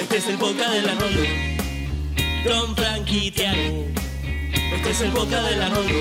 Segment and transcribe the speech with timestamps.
[0.00, 1.22] Este es el boca del Arnoldo.
[2.44, 3.86] Don Frankie Tiago.
[4.74, 6.00] Este es el boca del Arnoldo.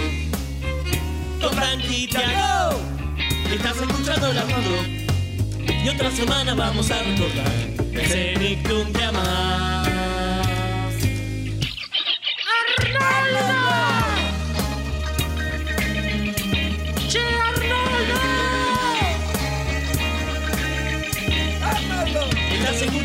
[1.42, 2.80] Don Frankie Tiago.
[3.52, 4.78] Estás escuchando el Arnoldo.
[5.84, 7.52] Y otra semana vamos a recordar
[7.94, 9.59] ese Nictum de Amar.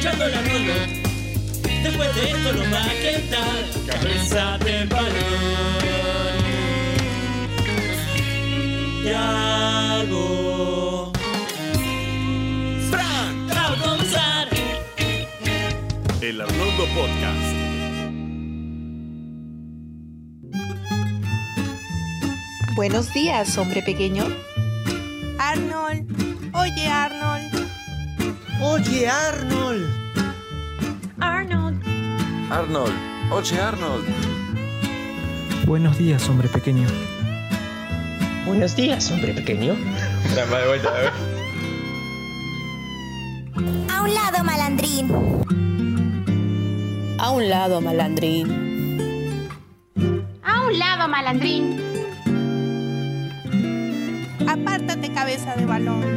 [0.04, 0.72] Escuchando.
[1.82, 5.12] Después de esto nos va a quedar cabeza de balón.
[9.02, 10.22] Tiago.
[12.90, 13.48] Fran,
[13.82, 14.48] comenzar.
[16.20, 17.54] El Arnoldo Podcast.
[22.76, 24.24] Buenos días, hombre pequeño.
[25.38, 26.06] Arnold.
[26.54, 27.53] Oye, Arnold.
[28.66, 29.84] Oye, Arnold.
[31.20, 31.82] Arnold.
[32.50, 32.94] Arnold,
[33.30, 34.04] oye Arnold.
[35.66, 36.86] Buenos días, hombre pequeño.
[38.46, 39.76] Buenos días, hombre pequeño.
[43.92, 45.10] A un lado, malandrín.
[47.18, 49.48] A un lado, malandrín.
[50.42, 51.80] A un lado, malandrín.
[54.48, 56.13] Apártate, cabeza de balón.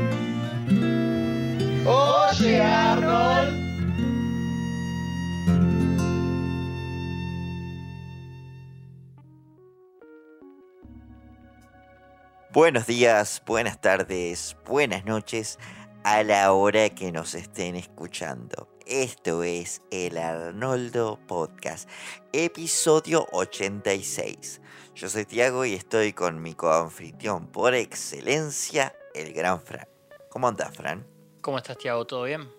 [12.58, 15.60] Buenos días, buenas tardes, buenas noches
[16.04, 18.68] a la hora que nos estén escuchando.
[18.88, 21.88] Esto es el Arnoldo Podcast,
[22.34, 24.60] episodio 86.
[24.96, 29.88] Yo soy Tiago y estoy con mi coanfitrión por excelencia, el gran Fran.
[30.32, 31.06] ¿Cómo andas, Fran?
[31.42, 32.08] ¿Cómo estás, Tiago?
[32.08, 32.50] ¿Todo bien?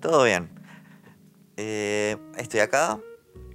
[0.00, 0.48] Todo bien.
[1.58, 2.98] Eh, estoy acá,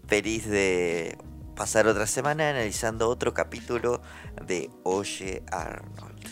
[0.06, 1.18] feliz de
[1.56, 4.02] pasar otra semana analizando otro capítulo
[4.46, 6.28] de Oye Arnold.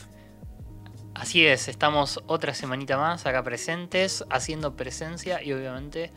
[1.16, 6.12] Así es, estamos otra semanita más acá presentes, haciendo presencia y obviamente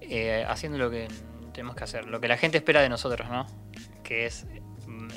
[0.00, 1.08] eh, haciendo lo que
[1.52, 3.46] tenemos que hacer, lo que la gente espera de nosotros, ¿no?
[4.02, 4.46] Que es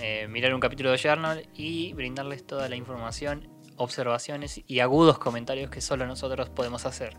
[0.01, 3.47] eh, mirar un capítulo de Oye Arnold y brindarles toda la información,
[3.77, 7.15] observaciones y agudos comentarios que solo nosotros podemos hacer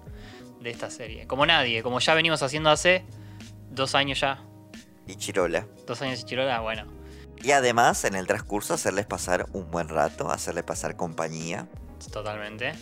[0.61, 1.27] de esta serie.
[1.27, 3.05] Como nadie, como ya venimos haciendo hace
[3.71, 4.43] dos años ya,
[5.07, 5.67] Y Chirola.
[5.87, 6.87] dos años y Chirola, bueno,
[7.43, 11.69] Y además, en el transcurso, hacerles pasar un buen rato, hacerles pasar compañía.
[12.13, 12.73] Totalmente.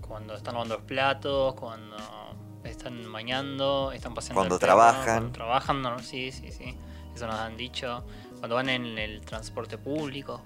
[0.00, 1.96] Cuando están lavando los platos, cuando
[2.64, 4.40] están bañando, están paseando.
[4.40, 5.04] Cuando trabajan.
[5.04, 6.76] Cuando trabajan, no, sí, sí, sí.
[7.14, 8.04] Eso nos han dicho.
[8.38, 10.42] Cuando van en el transporte público.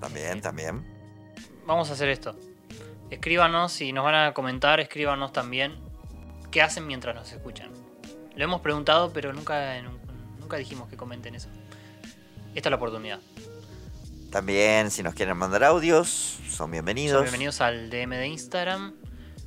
[0.00, 0.84] También, también.
[1.66, 2.36] Vamos a hacer esto.
[3.10, 5.76] Escríbanos, si nos van a comentar, escríbanos también
[6.50, 7.70] qué hacen mientras nos escuchan.
[8.34, 9.76] Lo hemos preguntado, pero nunca,
[10.54, 11.48] nunca dijimos que comenten eso.
[12.54, 13.18] Esta es la oportunidad.
[14.30, 17.16] También, si nos quieren mandar audios, son bienvenidos.
[17.16, 18.94] Son bienvenidos al DM de Instagram.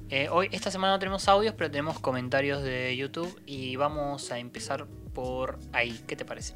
[0.09, 4.39] Eh, hoy, esta semana no tenemos audios, pero tenemos comentarios de YouTube y vamos a
[4.39, 5.97] empezar por ahí.
[6.07, 6.55] ¿Qué te parece?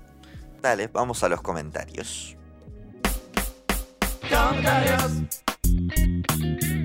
[0.61, 2.35] Dale, vamos a los comentarios.
[4.29, 5.11] Comentarios.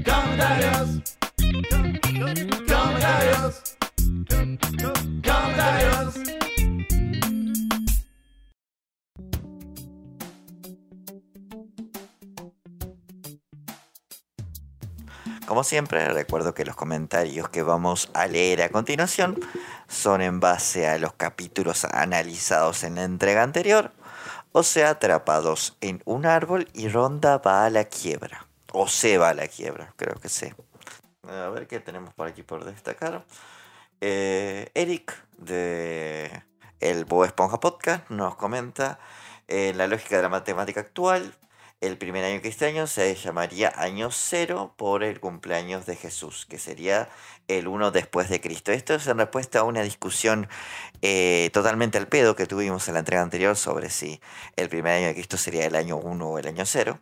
[0.04, 1.02] Comentarios.
[2.68, 3.76] Comentarios.
[5.22, 6.45] Comentarios.
[15.46, 19.38] Como siempre, recuerdo que los comentarios que vamos a leer a continuación
[19.86, 23.92] son en base a los capítulos analizados en la entrega anterior,
[24.50, 28.46] o sea, atrapados en un árbol y Ronda va a la quiebra.
[28.72, 30.52] O se va a la quiebra, creo que sí.
[31.22, 33.24] A ver qué tenemos por aquí por destacar.
[34.00, 36.42] Eh, Eric de
[36.80, 38.98] El Bo Esponja Podcast nos comenta
[39.46, 41.32] en la lógica de la matemática actual.
[41.82, 47.10] El primer año cristiano se llamaría año cero por el cumpleaños de Jesús, que sería
[47.48, 48.72] el 1 después de Cristo.
[48.72, 50.48] Esto es en respuesta a una discusión
[51.02, 54.22] eh, totalmente al pedo que tuvimos en la entrega anterior sobre si
[54.56, 56.98] el primer año de Cristo sería el año 1 o el año 0.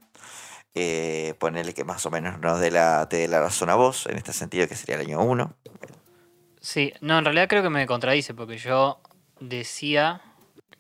[0.75, 4.07] Eh, ponerle que más o menos nos dé la, te dé la razón a vos,
[4.07, 5.55] en este sentido que sería el año 1.
[6.61, 8.99] Sí, no, en realidad creo que me contradice porque yo
[9.39, 10.21] decía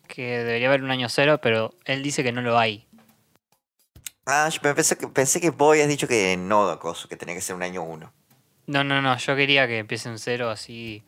[0.08, 2.88] que debería haber un año cero, pero él dice que no lo hay.
[4.26, 7.40] Ah, yo pensé que, pensé que vos habías dicho que no, acoso, que tenía que
[7.40, 8.12] ser un año 1.
[8.66, 11.02] No, no, no, yo quería que empiece en cero así.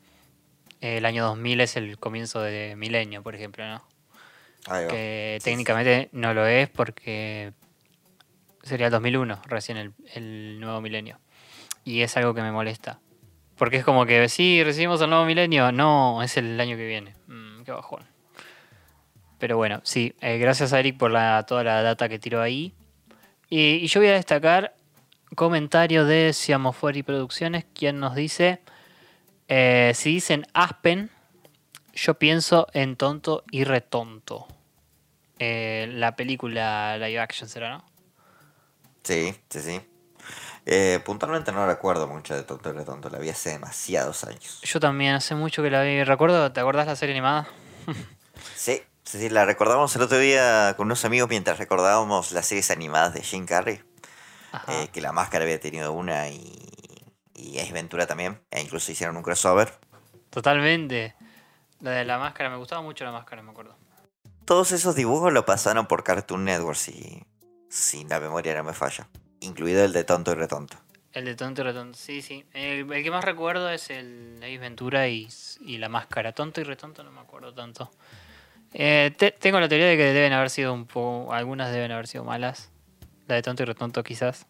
[0.81, 3.83] el año 2000 es el comienzo de milenio, por ejemplo, ¿no?
[4.89, 7.53] Que Sí, técnicamente no lo es porque
[8.63, 11.19] sería el 2001, recién el, el nuevo milenio.
[11.85, 12.99] Y es algo que me molesta.
[13.57, 15.73] Porque es como que, sí, recibimos el nuevo milenio.
[15.73, 17.15] No, es el año que viene.
[17.27, 18.03] Mm, qué bajón.
[19.39, 22.75] Pero bueno, sí, eh, gracias a Eric por la, toda la data que tiró ahí.
[23.49, 24.75] Y, y yo voy a destacar
[25.35, 28.61] comentario de Siamofori Producciones, quien nos dice,
[29.49, 31.11] eh, si dicen Aspen,
[31.95, 34.47] yo pienso en tonto y retonto.
[35.39, 37.85] Eh, la película live action será, ¿no?
[39.03, 39.81] Sí, sí, sí.
[40.65, 44.61] Eh, puntualmente no recuerdo mucho de Tonto y Retonto, la vi hace demasiados años.
[44.65, 46.03] Yo también, hace mucho que la vi.
[46.03, 46.51] ¿Recuerdo?
[46.51, 47.49] ¿Te acordás la serie animada?
[48.55, 52.71] Sí, sí, sí, la recordamos el otro día con unos amigos mientras recordábamos las series
[52.71, 53.83] animadas de Jim Carrey.
[54.69, 56.71] Eh, que la máscara había tenido una y,
[57.35, 58.41] y Ace Ventura también.
[58.51, 59.75] E incluso hicieron un crossover.
[60.31, 61.15] Totalmente.
[61.81, 63.77] La de la máscara, me gustaba mucho la máscara, me acuerdo.
[64.47, 67.25] Todos esos dibujos lo pasaron por Cartoon Network, si,
[67.69, 69.09] si la memoria no me falla.
[69.41, 70.79] Incluido el de Tonto y Retonto.
[71.13, 72.47] El de Tonto y Retonto, sí, sí.
[72.55, 75.29] El, el que más recuerdo es el de Ace Ventura y,
[75.61, 76.33] y la máscara.
[76.33, 77.91] Tonto y Retonto no me acuerdo tanto.
[78.79, 81.33] Eh, te- tengo la teoría de que deben haber sido un poco.
[81.33, 82.71] Algunas deben haber sido malas.
[83.27, 84.47] La de Tonto y Retonto, quizás.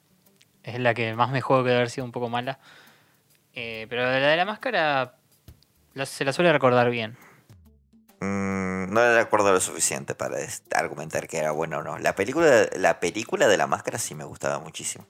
[0.64, 2.58] Es la que más me juego que debe haber sido un poco mala.
[3.55, 5.14] Eh, pero la de la máscara.
[5.94, 7.17] la- se la suele recordar bien.
[8.20, 10.37] Mm, no le recuerdo lo suficiente para
[10.75, 11.96] argumentar que era bueno o no.
[11.99, 15.06] La película, la película de la máscara sí me gustaba muchísimo.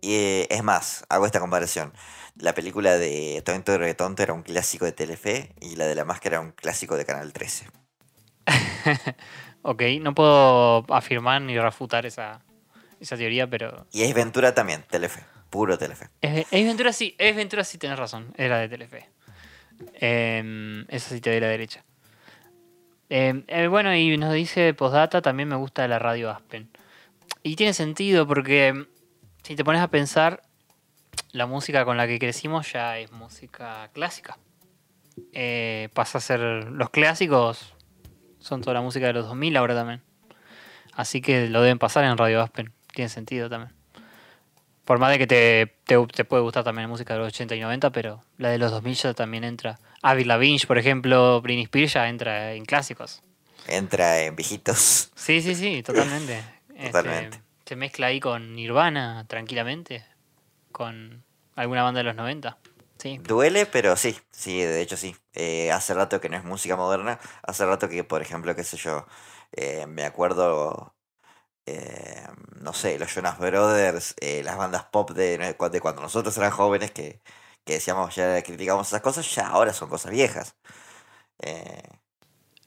[0.00, 1.92] Y eh, es más, hago esta comparación.
[2.36, 6.04] La película de Tonto y Retonto era un clásico de Telefe y la de la
[6.06, 7.66] máscara era un clásico de Canal 13.
[9.62, 12.40] Ok, no puedo afirmar ni refutar esa,
[12.98, 13.86] esa teoría, pero.
[13.92, 15.22] Y Ace Ventura también, Telefe.
[15.50, 16.08] Puro Telefe.
[16.22, 19.10] Ace Ventura sí, Ace Ventura sí tenés razón, era de Telefe.
[19.94, 21.84] Eh, esa sí te doy la derecha.
[23.10, 26.70] Eh, eh, bueno, y nos dice Postdata, también me gusta la radio Aspen.
[27.42, 28.86] Y tiene sentido porque mm,
[29.42, 30.42] si te pones a pensar,
[31.32, 34.38] la música con la que crecimos ya es música clásica.
[35.32, 37.74] Eh, pasa a ser los clásicos,
[38.40, 40.02] son toda la música de los 2000 ahora también.
[40.94, 43.72] Así que lo deben pasar en Radio Aspen, tiene sentido también.
[44.84, 47.54] Por más de que te, te, te puede gustar también la música de los 80
[47.54, 49.78] y 90, pero la de los 2000 ya también entra.
[50.02, 53.22] Avril Lavigne, por ejemplo, Britney Spears ya entra en clásicos.
[53.68, 55.10] Entra en viejitos.
[55.14, 56.42] Sí, sí, sí, totalmente.
[56.80, 57.36] Totalmente.
[57.36, 60.04] Este, se mezcla ahí con Nirvana, tranquilamente.
[60.72, 61.22] Con
[61.54, 62.56] alguna banda de los 90.
[63.00, 63.18] Sí.
[63.18, 65.16] Duele, pero sí, sí, de hecho sí.
[65.32, 67.18] Eh, hace rato que no es música moderna.
[67.42, 69.06] Hace rato que, por ejemplo, qué sé yo,
[69.52, 70.94] eh, me acuerdo,
[71.66, 72.26] eh,
[72.60, 77.22] no sé, los Jonas Brothers, las bandas pop de, de cuando nosotros éramos jóvenes que,
[77.64, 80.56] que decíamos, ya criticamos esas cosas, ya ahora son cosas viejas.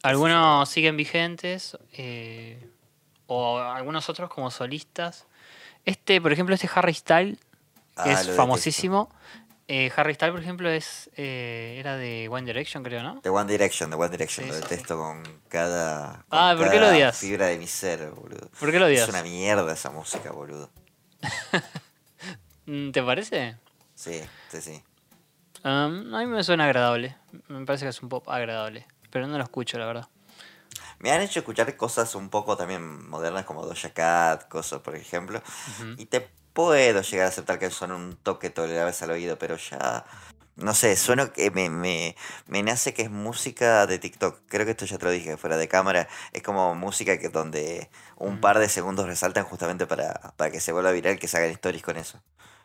[0.02, 1.78] Algunos siguen vigentes.
[3.28, 5.28] o algunos otros como solistas.
[5.86, 7.38] Este, por ejemplo, este Harry Style
[7.96, 9.10] ah, que lo es detesto.
[9.68, 13.22] Eh, Harry Styles, por ejemplo, es eh, era de One Direction, creo, ¿no?
[13.22, 16.70] The One Direction, The One Direction, Sí, lo sí, detesto con cada, con Ah, ¿por
[16.70, 17.18] qué lo odias?
[17.18, 18.50] fibra de mi ser, boludo.
[18.60, 19.04] ¿Por qué lo odias?
[19.04, 20.70] Es una mierda esa música, boludo.
[22.94, 23.58] ¿Te parece?
[23.96, 24.84] Sí, sí, sí.
[25.64, 27.16] Um, a mí me suena agradable.
[27.48, 28.86] Me parece que es un pop agradable.
[29.12, 30.08] Pero no lo escucho, la verdad.
[31.00, 35.42] Me han hecho escuchar cosas un poco también modernas como Doja Cat, cosas por ejemplo.
[35.98, 40.06] Y te puedo llegar a aceptar que son un toque tolerables al oído, pero ya...
[40.56, 42.16] No sé, sueno que me, me,
[42.46, 44.42] me nace que es música de TikTok.
[44.48, 46.08] Creo que esto ya te lo dije fuera de cámara.
[46.32, 48.40] Es como música que donde un Mm.
[48.40, 51.82] par de segundos resaltan justamente para, para que se vuelva viral, que se hagan stories
[51.82, 52.22] con eso.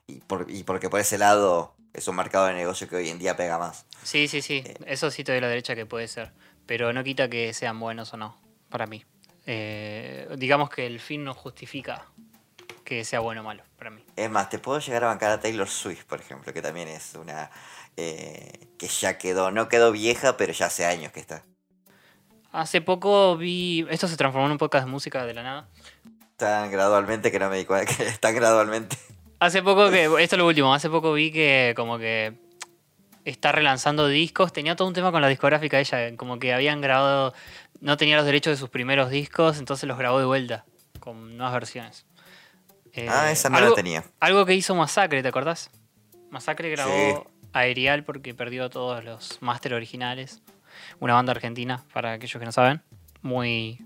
[0.07, 3.19] Y, por, y porque por ese lado es un mercado de negocio que hoy en
[3.19, 3.87] día pega más.
[4.03, 4.63] Sí, sí, sí.
[4.67, 4.77] Eh.
[4.85, 6.33] Eso sí te doy la derecha que puede ser.
[6.67, 8.37] Pero no quita que sean buenos o no,
[8.69, 9.03] para mí.
[9.47, 12.05] Eh, digamos que el fin no justifica
[12.89, 14.03] que sea bueno o malo, para mí.
[14.17, 17.15] Es más, te puedo llegar a bancar a Taylor Swift, por ejemplo, que también es
[17.17, 17.51] una...
[17.99, 21.43] eh, que ya quedó, no quedó vieja, pero ya hace años que está.
[22.51, 23.87] Hace poco vi.
[23.91, 25.69] Esto se transformó en un podcast de música de la nada.
[26.39, 28.97] Tan gradualmente que no me di cuenta que están gradualmente.
[29.39, 30.05] Hace poco que.
[30.23, 30.73] Esto es lo último.
[30.73, 32.33] Hace poco vi que, como que.
[33.27, 34.55] Está relanzando discos.
[34.55, 36.17] Tenía todo un tema con la discográfica de ella.
[36.17, 37.35] Como que habían grabado.
[37.81, 39.59] No tenía los derechos de sus primeros discos.
[39.59, 40.65] Entonces los grabó de vuelta.
[41.01, 42.07] Con nuevas versiones.
[42.99, 44.05] Eh, ah, esa no algo, la tenía.
[44.21, 45.71] Algo que hizo Masacre, ¿te acordás?
[46.31, 47.15] Masacre grabó Sí.
[47.53, 50.43] Aerial porque perdió todos los máster originales.
[51.01, 52.83] Una banda argentina, para aquellos que no saben.
[53.23, 53.79] Muy,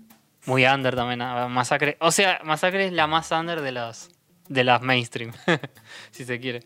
[0.45, 1.19] muy under también.
[1.51, 1.97] Masacre.
[1.99, 4.09] O sea, Masacre es la más under de las,
[4.49, 5.31] de las mainstream,
[6.11, 6.63] si se quiere.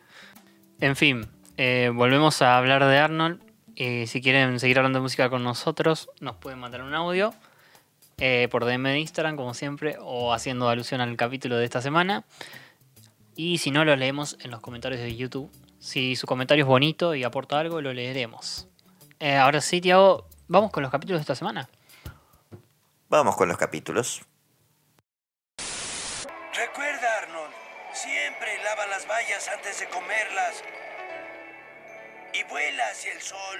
[0.79, 1.27] En fin,
[1.57, 3.41] eh, volvemos a hablar de Arnold.
[3.75, 7.33] Eh, si quieren seguir hablando de música con nosotros, nos pueden mandar un audio
[8.19, 12.25] eh, por DM de Instagram, como siempre, o haciendo alusión al capítulo de esta semana.
[13.36, 17.13] Y si no, lo leemos en los comentarios de YouTube Si su comentario es bonito
[17.13, 18.67] y aporta algo, lo leeremos.
[19.19, 21.69] Eh, ahora sí, Tiago, vamos con los capítulos de esta semana.
[23.09, 24.24] Vamos con los capítulos.
[26.53, 27.53] Recuerda, Arnold,
[27.93, 30.63] siempre lava las bayas antes de comerlas.
[32.33, 33.59] Y vuela hacia el sol.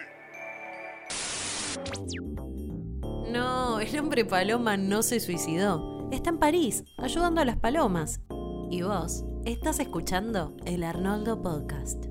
[3.38, 6.10] No, el hombre paloma no se suicidó.
[6.12, 8.20] Está en París, ayudando a las palomas.
[8.72, 12.07] Y vos, estás escuchando el Arnoldo Podcast.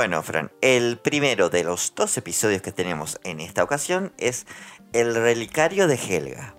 [0.00, 4.46] Bueno, Fran, el primero de los dos episodios que tenemos en esta ocasión es
[4.94, 6.54] El relicario de Helga.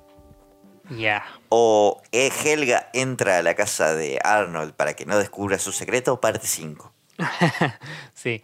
[0.92, 1.26] Ya.
[1.50, 6.46] O Helga entra a la casa de Arnold para que no descubra su secreto, parte
[6.46, 6.94] 5.
[8.14, 8.44] sí.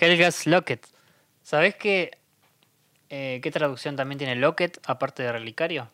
[0.00, 0.88] Helga's Locket.
[1.44, 2.18] ¿Sabes qué,
[3.10, 5.88] eh, qué traducción también tiene Locket aparte de relicario?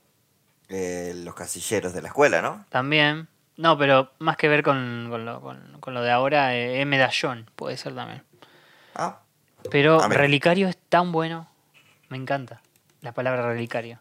[0.71, 2.65] Eh, los casilleros de la escuela, ¿no?
[2.71, 3.29] También.
[3.59, 7.51] No, pero más que ver con, con, lo, con, con lo de ahora, eh, medallón
[7.55, 8.23] puede ser también.
[8.99, 9.23] Ah.
[9.71, 11.49] Pero relicario es tan bueno.
[12.11, 12.61] Me encanta
[13.01, 14.01] la palabra relicario.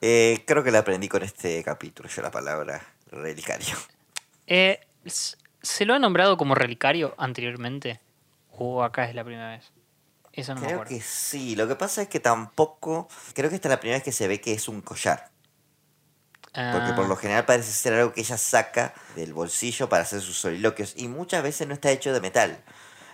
[0.00, 3.76] Eh, creo que la aprendí con este capítulo, yo la palabra relicario.
[4.46, 4.80] Eh,
[5.62, 8.00] ¿Se lo ha nombrado como relicario anteriormente?
[8.50, 9.72] ¿O acá es la primera vez?
[10.32, 10.96] Eso no me Creo acuerdo.
[10.96, 14.04] que sí, lo que pasa es que tampoco, creo que esta es la primera vez
[14.04, 15.30] que se ve que es un collar.
[16.52, 20.20] Porque por Ah, lo general parece ser algo que ella saca del bolsillo para hacer
[20.20, 20.94] sus soliloquios.
[20.96, 22.60] Y muchas veces no está hecho de metal.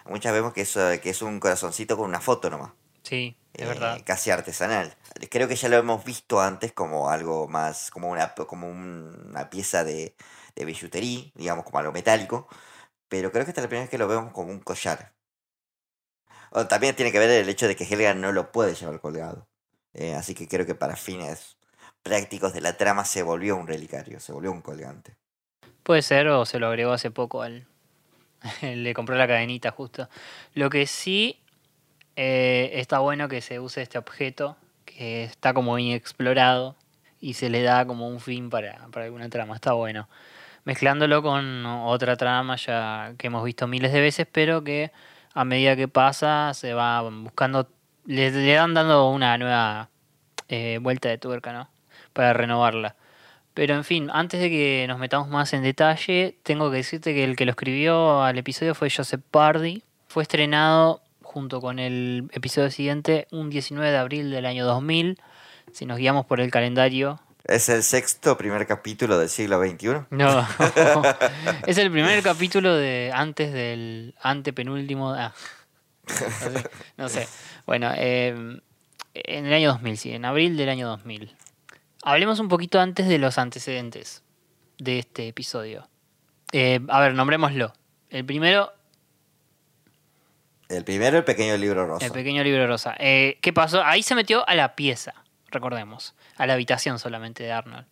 [0.09, 0.73] Muchas vemos que es,
[1.03, 2.73] que es un corazoncito con una foto nomás.
[3.03, 4.01] Sí, es eh, verdad.
[4.05, 4.97] Casi artesanal.
[5.31, 9.51] Creo que ya lo hemos visto antes como algo más, como una, como un- una
[9.51, 10.17] pieza de,
[10.55, 12.49] de billutería, digamos, como algo metálico.
[13.09, 15.15] Pero creo que esta es la primera vez que lo vemos como un collar.
[16.51, 19.49] O también tiene que ver el hecho de que Helga no lo puede llevar colgado.
[19.93, 21.57] Eh, así que creo que para fines
[22.03, 25.17] prácticos de la trama se volvió un relicario, se volvió un colgante.
[25.83, 27.67] Puede ser o se lo agregó hace poco al...
[28.62, 30.09] Le compró la cadenita justo.
[30.55, 31.41] Lo que sí
[32.17, 36.76] eh, está bueno que se use este objeto que está como inexplorado
[37.21, 39.55] y se le da como un fin para, para alguna trama.
[39.55, 40.09] Está bueno.
[40.65, 44.91] Mezclándolo con otra trama ya que hemos visto miles de veces, pero que
[45.33, 47.69] a medida que pasa se va buscando,
[48.05, 49.91] le, dan dando una nueva
[50.49, 51.69] eh, vuelta de tuerca, ¿no?
[52.12, 52.97] Para renovarla.
[53.57, 57.25] Pero en fin, antes de que nos metamos más en detalle, tengo que decirte que
[57.25, 59.83] el que lo escribió al episodio fue Joseph Pardy.
[60.09, 65.19] Fue estrenado junto con el episodio siguiente un 19 de abril del año 2000.
[65.73, 67.19] Si nos guiamos por el calendario.
[67.45, 70.05] ¿Es el sexto primer capítulo del siglo XXI?
[70.11, 70.47] No,
[71.67, 75.15] es el primer capítulo de antes del antepenúltimo.
[75.15, 75.33] ah.
[76.07, 76.15] No
[76.51, 77.27] sé, no sé.
[77.65, 78.61] Bueno, eh,
[79.15, 81.35] en el año 2000, sí, en abril del año 2000.
[82.07, 84.23] Hablemos un poquito antes de los antecedentes
[84.79, 85.89] de este episodio.
[86.53, 87.73] Eh, a ver, nombrémoslo.
[88.11, 88.73] El primero,
[90.69, 92.07] El primero, el pequeño libro rosa.
[92.07, 92.95] el pequeño libro rosa.
[93.01, 93.83] Eh, ¿Qué pasó?
[93.83, 95.15] Ahí se metió a la pieza,
[95.49, 96.15] recordemos.
[96.37, 97.87] A la habitación solamente de Arnold.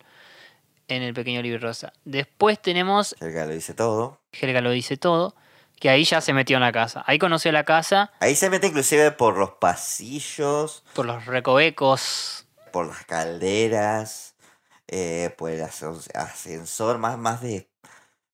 [0.87, 1.91] En el pequeño libro rosa.
[2.05, 4.21] Después tenemos Helga lo dice todo.
[4.31, 5.35] Helga lo dice todo,
[5.77, 7.03] que ahí ya se metió en la casa.
[7.05, 12.44] Ahí conoció la casa Ahí se mete inclusive por los pasillos, por los recovecos.
[12.75, 14.35] Por las calderas,
[14.89, 17.69] eh, por el ascensor, más, más de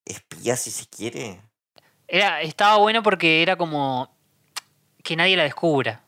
[0.03, 1.39] espía si se quiere.
[2.07, 4.17] Era, estaba bueno porque era como
[5.03, 6.03] que nadie la descubra.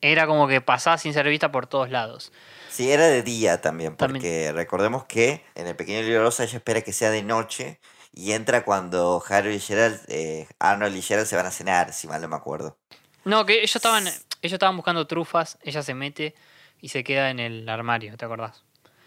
[0.00, 2.30] Era como que pasaba sin ser vista por todos lados.
[2.70, 4.22] Sí, era de día también, También.
[4.22, 7.80] porque recordemos que en el pequeño libro rosa ella espera que sea de noche
[8.12, 12.06] y entra cuando Harry y Gerald, eh, Arnold y Gerald se van a cenar, si
[12.06, 12.78] mal no me acuerdo.
[13.24, 16.36] No, que ellos estaban, ellos estaban buscando trufas, ella se mete
[16.80, 18.64] y se queda en el armario, ¿te acordás?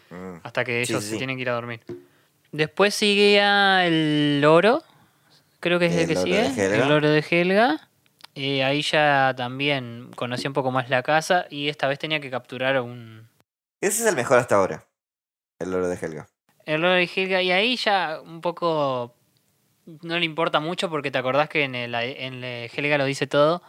[0.10, 0.38] Mm.
[0.44, 1.82] Hasta que ellos sí, se tienen que ir a dormir.
[2.52, 3.40] Después sigue
[3.88, 4.84] el loro,
[5.60, 7.88] creo que es el, El que sigue, el loro de Helga.
[8.36, 12.30] Eh, ahí ya también conoció un poco más la casa y esta vez tenía que
[12.30, 13.28] capturar a un,
[13.82, 14.86] Ese es el mejor hasta ahora,
[15.60, 16.28] el loro de Helga.
[16.66, 19.16] El loro de Helga, y ahí ya un poco
[19.86, 23.28] no le importa mucho porque te acordás que en el, en el Helga lo dice
[23.28, 23.62] todo.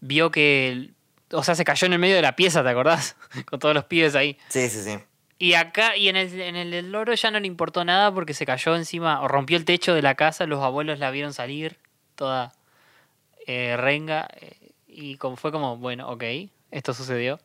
[0.00, 0.90] Vio que,
[1.32, 3.16] o sea, se cayó en el medio de la pieza, ¿te acordás?
[3.46, 4.36] Con todos los pibes ahí.
[4.48, 4.98] Sí, sí, sí.
[5.38, 8.34] Y acá, y en el, en el del loro ya no le importó nada porque
[8.34, 11.78] se cayó encima, o rompió el techo de la casa, los abuelos la vieron salir,
[12.14, 12.52] toda
[13.46, 16.24] eh, renga, eh, y como, fue como, bueno, ok,
[16.70, 17.40] esto sucedió.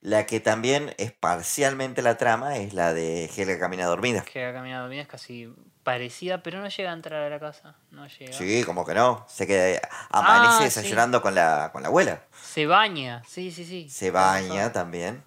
[0.00, 4.22] La que también es parcialmente la trama es la de Helga camina dormida.
[4.22, 5.52] Que camina dormida es casi
[5.88, 7.74] parecida, pero no llega a entrar a la casa.
[7.90, 8.32] No llega.
[8.34, 9.24] Sí, como que no.
[9.26, 9.80] Se queda,
[10.10, 12.26] amanece Ah, desayunando con, la, con la abuela.
[12.42, 13.88] Se baña, sí, sí, sí.
[13.88, 15.24] Se baña también.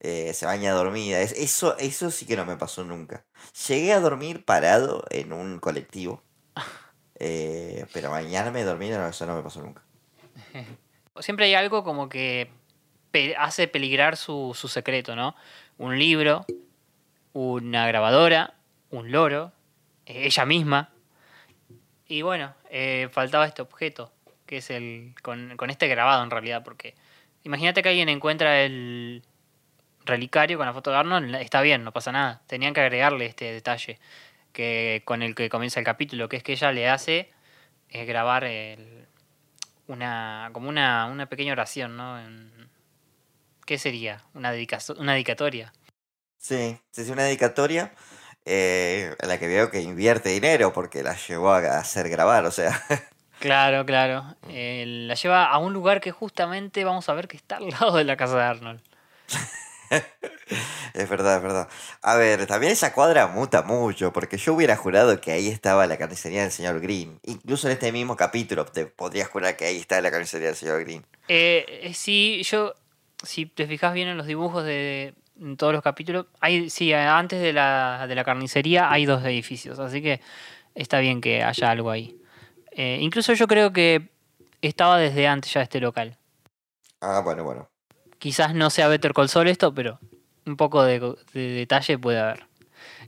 [0.00, 1.20] Eh, se baña dormida.
[1.20, 3.24] Es- eso, eso sí que no me pasó nunca.
[3.68, 6.24] Llegué a dormir parado en un colectivo.
[7.20, 9.84] eh, pero bañarme dormido, no, eso no me pasó nunca.
[11.20, 12.50] Siempre hay algo como que
[13.38, 15.36] hace peligrar su, su secreto, ¿no?
[15.78, 16.46] Un libro,
[17.32, 18.54] una grabadora,
[18.92, 19.52] un loro,
[20.06, 20.90] eh, ella misma.
[22.06, 24.12] Y bueno, eh, faltaba este objeto,
[24.46, 25.14] que es el.
[25.22, 26.94] Con, con este grabado en realidad, porque.
[27.44, 29.24] Imagínate que alguien encuentra el
[30.04, 32.40] relicario con la foto de Arnold, está bien, no pasa nada.
[32.46, 33.98] Tenían que agregarle este detalle
[34.52, 37.32] que con el que comienza el capítulo, que es que ella le hace
[37.88, 39.06] eh, grabar el,
[39.88, 42.20] una como una, una pequeña oración, ¿no?
[42.20, 42.52] En-
[43.66, 44.22] ¿Qué sería?
[44.34, 45.72] Una, dedica- una dedicatoria.
[46.38, 47.92] Sí, sí, una dedicatoria
[48.44, 52.50] eh, en la que veo que invierte dinero porque la llevó a hacer grabar, o
[52.50, 52.82] sea.
[53.38, 54.36] Claro, claro.
[54.50, 57.96] Eh, la lleva a un lugar que justamente vamos a ver que está al lado
[57.96, 58.80] de la casa de Arnold.
[60.94, 61.68] Es verdad, es verdad.
[62.02, 65.96] A ver, también esa cuadra muta mucho, porque yo hubiera jurado que ahí estaba la
[65.96, 67.18] carnicería del señor Green.
[67.24, 70.80] Incluso en este mismo capítulo te podrías jurar que ahí está la carnicería del señor
[70.84, 71.04] Green.
[71.28, 72.74] Eh, eh, sí, yo,
[73.22, 77.40] si te fijas bien en los dibujos de en todos los capítulos, hay, sí, antes
[77.40, 80.20] de la, de la carnicería hay dos edificios, así que
[80.74, 82.16] está bien que haya algo ahí.
[82.70, 84.08] Eh, incluso yo creo que
[84.60, 86.16] estaba desde antes ya este local.
[87.00, 87.68] Ah, bueno, bueno.
[88.18, 89.98] Quizás no sea Better Call Saul esto, pero
[90.46, 91.00] un poco de,
[91.32, 92.46] de detalle puede haber.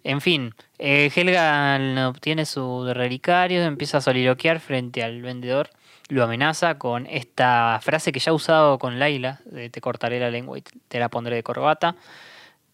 [0.03, 5.71] En fin, eh, Helga obtiene su relicario, empieza a soliloquear frente al vendedor,
[6.09, 10.31] lo amenaza con esta frase que ya ha usado con Laila, de te cortaré la
[10.31, 11.97] lengua y te la pondré de corbata,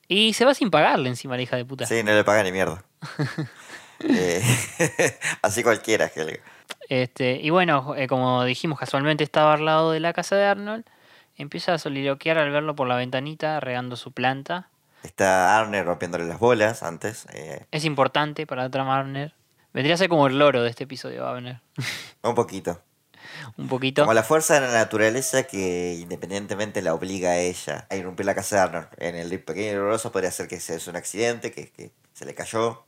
[0.08, 1.86] y se va sin pagarle encima la hija de puta.
[1.86, 2.82] Sí, no le paga ni mierda.
[4.02, 4.42] Eh,
[5.42, 6.38] así cualquiera, Helga.
[6.88, 10.84] Este, y bueno, eh, como dijimos, casualmente estaba al lado de la casa de Arnold,
[11.36, 14.70] empieza a soliloquear al verlo por la ventanita, regando su planta.
[15.02, 17.26] Está Arner rompiéndole las bolas antes.
[17.34, 19.34] eh, Es importante para la trama Abner.
[19.74, 21.60] Vendría a ser como el loro de este episodio, Abner.
[22.22, 22.80] un poquito.
[23.56, 24.02] Un poquito.
[24.02, 28.34] Como la fuerza de la naturaleza que independientemente la obliga a ella a irrumpir la
[28.34, 28.88] casa de Arnold.
[28.98, 32.34] En el pequeño y doloroso podría ser que sea un accidente, que, que se le
[32.34, 32.84] cayó.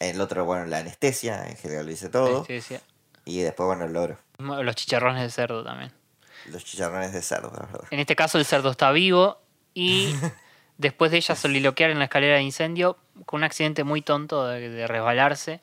[0.00, 2.44] En el otro, bueno, la anestesia, en general lo dice todo.
[2.44, 2.60] Sí.
[3.24, 4.18] Y después, bueno, el loro.
[4.38, 5.92] Los chicharrones de cerdo también.
[6.46, 7.88] Los chicharrones de cerdo, la verdad.
[7.90, 9.40] En este caso el cerdo está vivo
[9.74, 10.14] y
[10.78, 14.68] después de ella soliloquear en la escalera de incendio, con un accidente muy tonto de,
[14.70, 15.60] de resbalarse,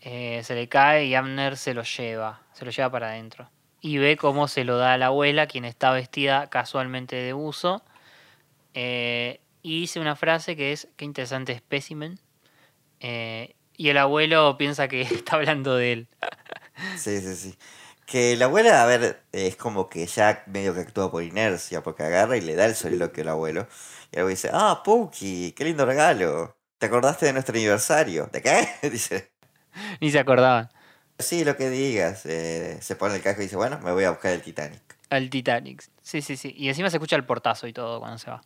[0.00, 3.50] eh, se le cae y Abner se lo lleva, se lo lleva para adentro.
[3.80, 7.84] Y ve cómo se lo da a la abuela, quien está vestida casualmente de buzo.
[8.74, 12.20] eh, y dice una frase que es, qué interesante espécimen.
[13.00, 16.08] Eh, y el abuelo piensa que está hablando de él.
[16.94, 17.58] Sí, sí, sí.
[18.06, 22.04] Que la abuela, a ver, es como que ya medio que actúa por inercia, porque
[22.04, 23.68] agarra y le da el soliloquio al abuelo.
[24.12, 26.56] Y luego dice, ah, Pookie, qué lindo regalo.
[26.78, 28.28] ¿Te acordaste de nuestro aniversario?
[28.32, 28.68] ¿De qué?
[28.90, 29.35] dice.
[30.00, 30.70] Ni se acordaban.
[31.18, 32.26] Sí, lo que digas.
[32.26, 34.82] Eh, se pone el casco y dice, bueno, me voy a buscar el Titanic.
[35.10, 35.82] Al Titanic.
[36.02, 36.54] Sí, sí, sí.
[36.56, 38.42] Y encima se escucha el portazo y todo cuando se va.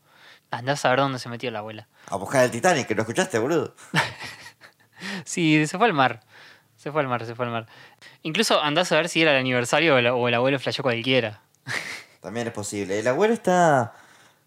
[0.53, 1.89] Andás a ver dónde se metió la abuela.
[2.07, 3.75] A buscar el Titanic, que no escuchaste, boludo.
[5.25, 6.21] Sí, se fue al mar.
[6.77, 7.67] Se fue al mar, se fue al mar.
[8.23, 11.41] Incluso andás a ver si era el aniversario o el, o el abuelo flashó cualquiera.
[12.21, 12.99] También es posible.
[12.99, 13.95] El abuelo está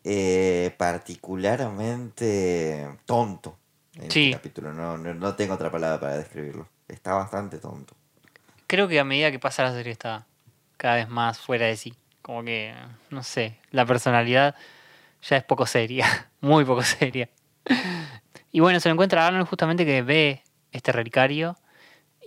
[0.03, 3.57] eh, particularmente tonto
[3.95, 4.25] en Sí.
[4.25, 4.73] este capítulo.
[4.73, 6.67] No, no, no tengo otra palabra para describirlo.
[6.93, 7.95] Está bastante tonto.
[8.67, 10.25] Creo que a medida que pasa la serie está
[10.77, 11.93] cada vez más fuera de sí.
[12.21, 12.73] Como que,
[13.09, 14.55] no sé, la personalidad
[15.21, 16.29] ya es poco seria.
[16.41, 17.29] Muy poco seria.
[18.51, 21.57] Y bueno, se lo encuentra Arnold justamente que ve este relicario.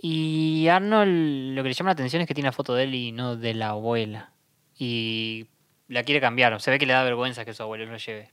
[0.01, 2.95] Y Arnold lo que le llama la atención es que tiene la foto de él
[2.95, 4.31] y no de la abuela.
[4.77, 5.47] Y
[5.87, 6.59] la quiere cambiar.
[6.61, 8.29] Se ve que le da vergüenza que su abuelo lo lleve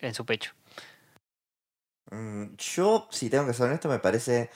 [0.00, 0.52] en su pecho.
[2.10, 4.50] Mm, Yo, si tengo que ser honesto, me parece.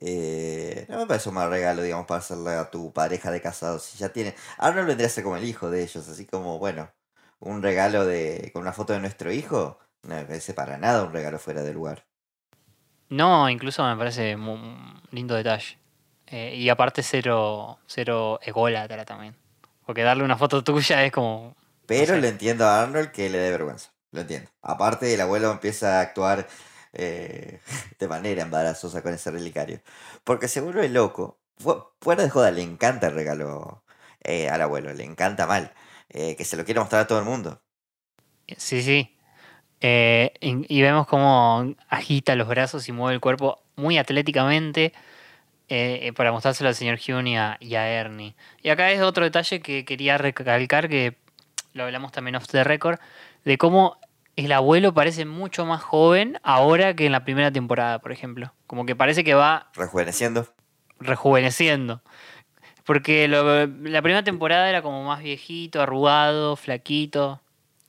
[0.00, 3.84] Eh, no me parece un mal regalo, digamos, para hacerle a tu pareja de casados.
[3.84, 4.34] Si ya tiene.
[4.58, 6.90] Arnold vendría a ser como el hijo de ellos, así como, bueno,
[7.40, 9.78] un regalo de con una foto de nuestro hijo.
[10.02, 12.04] No me parece para nada un regalo fuera de lugar.
[13.08, 15.78] No, incluso me parece un lindo detalle.
[16.26, 19.36] Eh, y aparte cero, cero ególatra también.
[19.86, 21.54] Porque darle una foto tuya es como...
[21.86, 22.20] Pero sé.
[22.20, 23.92] le entiendo a Arnold que le dé vergüenza.
[24.10, 24.50] Lo entiendo.
[24.62, 26.46] Aparte, el abuelo empieza a actuar
[26.94, 27.60] eh,
[27.98, 29.82] de manera embarazosa con ese relicario.
[30.24, 33.84] Porque seguro el loco, fu- fuera de joda, le encanta el regalo
[34.22, 34.92] eh, al abuelo.
[34.92, 35.72] Le encanta mal.
[36.10, 37.62] eh, que se lo quiere mostrar a todo el mundo.
[38.56, 39.16] Sí, sí.
[39.80, 44.92] Y, vemos cómo agita los brazos y mueve el cuerpo muy atléticamente
[46.16, 48.34] para mostrárselo al señor Hyun y a, y a Ernie.
[48.62, 51.16] Y acá es otro detalle que quería recalcar, que
[51.74, 53.00] lo hablamos también off the record,
[53.44, 53.98] de cómo
[54.36, 58.52] el abuelo parece mucho más joven ahora que en la primera temporada, por ejemplo.
[58.66, 60.48] Como que parece que va Rejuveneciendo.
[61.00, 62.02] rejuveneciendo.
[62.84, 67.40] Porque lo- la primera temporada era como más viejito, arrugado, flaquito.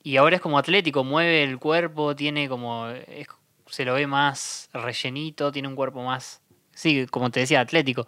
[0.04, 2.88] Y ahora es como atlético, mueve el cuerpo, tiene como.
[2.90, 3.28] es-
[3.68, 6.42] se lo ve más rellenito, tiene un cuerpo más.
[6.74, 8.08] Sí, como te decía, atlético.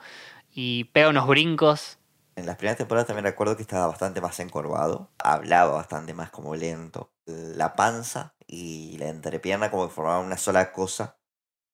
[0.54, 1.97] Y pega unos brincos.
[2.38, 5.10] En las primeras temporadas también recuerdo que estaba bastante más encorvado.
[5.17, 7.12] Hablaba bastante más como lento.
[7.26, 11.17] La panza y la entrepierna como que formaban una sola cosa.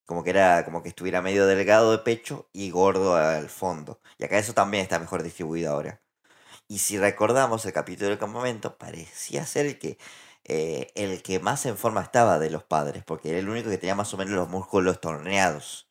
[0.06, 4.00] Como que era como que estuviera medio delgado de pecho y gordo al fondo.
[4.18, 6.02] Y acá eso también está mejor distribuido ahora.
[6.70, 9.98] Y si recordamos el capítulo del campamento, parecía ser el que,
[10.46, 13.78] eh, el que más en forma estaba de los padres, porque era el único que
[13.78, 15.90] tenía más o menos los músculos torneados.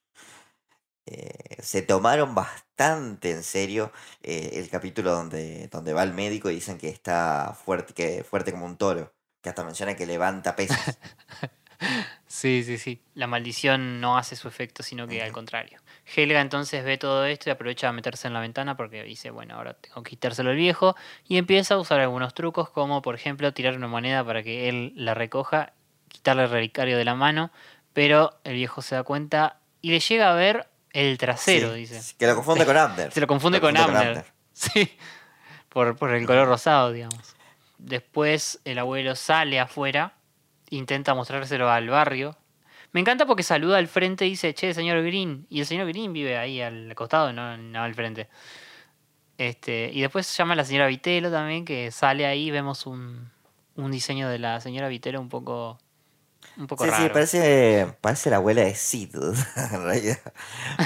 [1.07, 6.55] Eh, se tomaron bastante en serio eh, el capítulo donde, donde va el médico y
[6.55, 9.13] dicen que está fuerte, que fuerte como un toro.
[9.43, 10.99] Que hasta menciona que levanta pesas.
[12.27, 13.03] Sí, sí, sí.
[13.15, 15.81] La maldición no hace su efecto, sino que al contrario.
[16.17, 19.57] Helga entonces ve todo esto y aprovecha a meterse en la ventana porque dice, bueno,
[19.57, 20.97] ahora tengo que quitárselo al viejo.
[21.29, 24.93] Y empieza a usar algunos trucos, como por ejemplo tirar una moneda para que él
[24.97, 25.75] la recoja,
[26.09, 27.51] quitarle el relicario de la mano.
[27.93, 32.15] Pero el viejo se da cuenta y le llega a ver el trasero, Sí, dice.
[32.19, 33.13] que lo confunde con Abner.
[33.13, 34.19] Se lo confunde Lo con confunde con Abner.
[34.19, 34.33] Abner.
[34.53, 34.97] Sí.
[35.69, 37.35] Por, por el color rosado, digamos.
[37.79, 40.15] Después el abuelo sale afuera,
[40.71, 42.37] intenta mostrárselo al barrio.
[42.93, 45.47] Me encanta porque saluda al frente y dice, che, señor Green.
[45.49, 48.29] Y el señor Green vive ahí al costado, no, no al frente.
[49.39, 53.31] Este, y después llama a la señora Vitelo también, que sale ahí, vemos un,
[53.77, 55.79] un diseño de la señora Vitelo un poco,
[56.57, 57.05] un poco Sí, raro.
[57.05, 59.15] sí, parece, parece la abuela de Sid,
[59.57, 60.19] en realidad.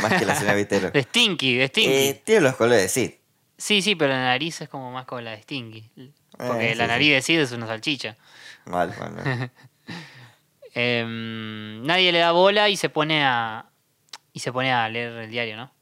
[0.02, 0.90] Más que la señora Vitelo.
[0.90, 1.90] De Stinky, de Stinky.
[1.92, 3.12] Eh, tiene los colores de Sid.
[3.58, 5.90] Sí, sí, pero la nariz es como más como la de Stinky.
[6.36, 7.12] Porque Eh, la sí, nariz sí.
[7.14, 8.16] de Sid es una salchicha.
[8.66, 9.50] Mal, mal, mal.
[10.74, 13.66] Em, nadie le da bola y se pone a.
[14.32, 15.72] Y se pone a leer el diario, ¿no?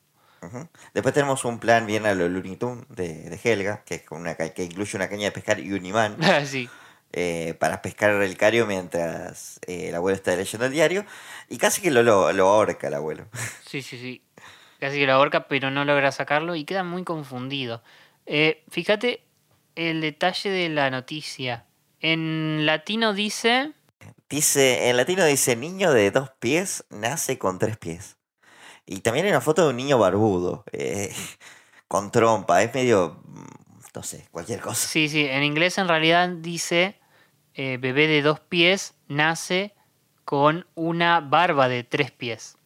[0.93, 4.21] Después tenemos un plan bien a lo Looney Tunes de, de Helga, que, es con
[4.21, 6.17] una, que incluye una caña de pescar y un imán.
[6.47, 6.69] sí.
[7.17, 11.07] Eh, para pescar el relicario mientras eh, el abuelo está leyendo el diario.
[11.49, 13.29] Y casi que lo, lo, lo ahorca el abuelo.
[13.65, 14.23] Sí, sí, sí.
[14.81, 17.83] Casi que lo ahorca, pero no logra sacarlo y queda muy confundido.
[18.27, 19.23] Eh, fíjate
[19.77, 21.67] el detalle de la noticia.
[22.01, 23.73] En latino dice.
[24.29, 28.17] Dice, en latino dice, niño de dos pies nace con tres pies.
[28.87, 31.15] Y también hay una foto de un niño barbudo, eh,
[31.89, 33.45] con trompa, es medio, mm,
[33.95, 34.89] no sé, cualquier cosa.
[34.89, 35.27] Sí, sí.
[35.27, 36.99] En inglés en realidad dice.
[37.55, 39.75] Eh, bebé de dos pies nace
[40.25, 42.57] con una barba de tres pies.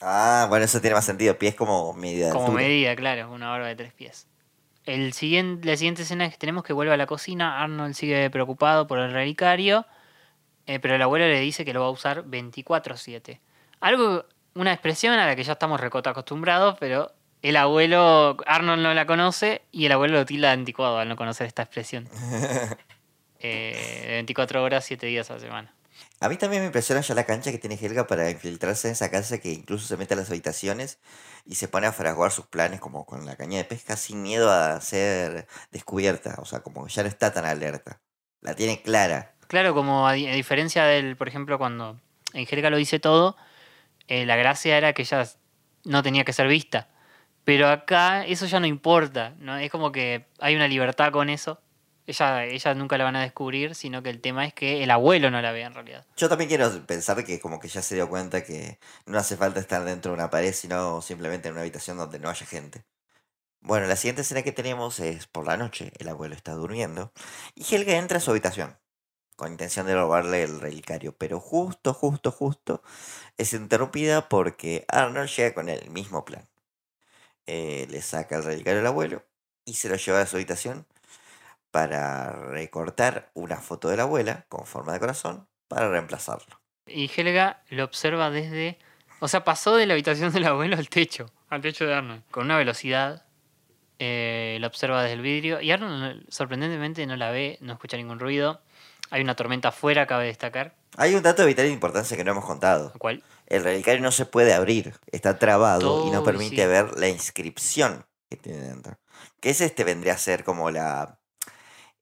[0.00, 2.62] Ah, bueno, eso tiene más sentido, pies como media de Como altura.
[2.62, 4.26] medida, claro, una barba de tres pies.
[4.84, 7.62] El siguiente, la siguiente escena que tenemos que vuelve a la cocina.
[7.62, 9.86] Arnold sigue preocupado por el relicario.
[10.66, 13.38] eh, pero el abuelo le dice que lo va a usar 24-7.
[13.80, 14.24] Algo,
[14.54, 19.06] una expresión a la que ya estamos recota acostumbrados, pero el abuelo, Arnold no la
[19.06, 22.08] conoce y el abuelo lo tilda de anticuado al no conocer esta expresión.
[23.46, 25.74] Eh, de 24 horas, 7 días a la semana.
[26.20, 29.10] A mí también me impresiona ya la cancha que tiene Helga para infiltrarse en esa
[29.10, 30.98] casa que incluso se mete a las habitaciones
[31.44, 34.50] y se pone a fraguar sus planes como con la caña de pesca sin miedo
[34.50, 36.36] a ser descubierta.
[36.38, 38.00] O sea, como que ya no está tan alerta.
[38.40, 39.34] La tiene clara.
[39.46, 42.00] Claro, como a, di- a diferencia del, por ejemplo, cuando
[42.32, 43.36] en Jerga lo dice todo,
[44.08, 45.24] eh, la gracia era que ella
[45.84, 46.88] no tenía que ser vista.
[47.44, 49.56] Pero acá eso ya no importa, ¿no?
[49.58, 51.60] Es como que hay una libertad con eso.
[52.06, 55.30] Ella, ella nunca la van a descubrir, sino que el tema es que el abuelo
[55.30, 56.04] no la ve en realidad.
[56.16, 59.60] Yo también quiero pensar que como que ya se dio cuenta que no hace falta
[59.60, 62.84] estar dentro de una pared, sino simplemente en una habitación donde no haya gente.
[63.60, 65.92] Bueno, la siguiente escena que tenemos es por la noche.
[65.98, 67.12] El abuelo está durmiendo
[67.54, 68.76] y Helga entra a su habitación
[69.36, 72.82] con intención de robarle el relicario, pero justo, justo, justo
[73.36, 76.46] es interrumpida porque Arnold llega con el mismo plan.
[77.46, 79.24] Eh, le saca el relicario al abuelo
[79.64, 80.86] y se lo lleva a su habitación
[81.74, 86.60] para recortar una foto de la abuela con forma de corazón para reemplazarlo.
[86.86, 88.78] Y Helga lo observa desde...
[89.18, 92.44] O sea, pasó de la habitación del abuelo al techo, al techo de Arnold, con
[92.44, 93.24] una velocidad.
[93.98, 98.20] Eh, lo observa desde el vidrio y Arnold sorprendentemente no la ve, no escucha ningún
[98.20, 98.60] ruido.
[99.10, 100.76] Hay una tormenta afuera, cabe destacar.
[100.96, 102.92] Hay un dato de vital importancia que no hemos contado.
[102.98, 103.24] ¿Cuál?
[103.48, 106.68] El relicario no se puede abrir, está trabado y no permite sí.
[106.68, 108.96] ver la inscripción que tiene dentro.
[109.40, 111.18] Que es este vendría a ser como la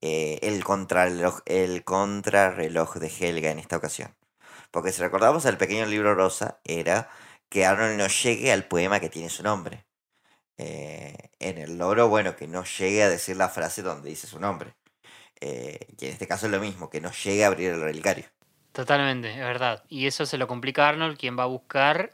[0.03, 4.15] eh, el, contrarreloj, el contrarreloj de Helga en esta ocasión.
[4.71, 7.09] Porque si recordamos el pequeño libro rosa, era
[7.49, 9.85] que Arnold no llegue al poema que tiene su nombre.
[10.57, 14.39] Eh, en el loro, bueno, que no llegue a decir la frase donde dice su
[14.39, 14.75] nombre.
[15.41, 18.25] Eh, y en este caso es lo mismo, que no llegue a abrir el relicario.
[18.71, 19.83] Totalmente, es verdad.
[19.89, 22.11] Y eso se lo complica a Arnold, quien va a buscar,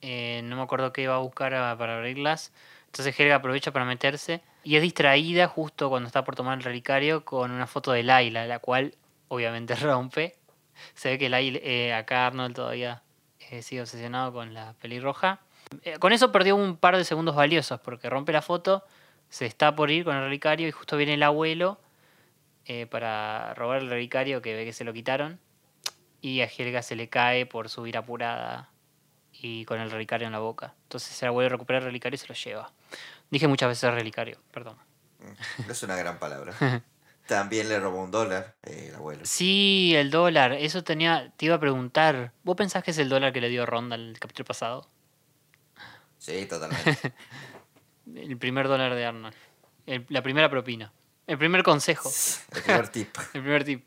[0.00, 2.52] eh, no me acuerdo qué va a buscar a- para abrirlas.
[2.88, 7.24] Entonces Helga aprovecha para meterse y es distraída justo cuando está por tomar el relicario
[7.24, 8.94] con una foto de Laila, la cual
[9.28, 10.36] obviamente rompe.
[10.94, 13.02] Se ve que Laila, eh, acá Arnold todavía
[13.50, 15.40] eh, sigue obsesionado con la pelirroja.
[15.82, 18.84] Eh, con eso perdió un par de segundos valiosos porque rompe la foto,
[19.28, 21.80] se está por ir con el relicario y justo viene el abuelo
[22.64, 25.40] eh, para robar el relicario que ve que se lo quitaron.
[26.20, 28.70] Y a Helga se le cae por subir apurada
[29.40, 30.74] y con el relicario en la boca.
[30.84, 32.72] Entonces el abuelo recupera el relicario y se lo lleva.
[33.30, 34.76] Dije muchas veces relicario, perdón.
[35.66, 36.54] No es una gran palabra.
[37.26, 39.20] También le robó un dólar eh, el abuelo.
[39.24, 40.52] Sí, el dólar.
[40.52, 42.32] Eso tenía, te iba a preguntar.
[42.42, 44.88] ¿Vos pensás que es el dólar que le dio Ronda el capítulo pasado?
[46.18, 47.12] Sí, totalmente.
[48.14, 49.34] El primer dólar de Arnold.
[49.86, 50.90] El- la primera propina.
[51.26, 52.10] El primer consejo.
[52.54, 53.16] El primer tip.
[53.34, 53.84] El primer tip.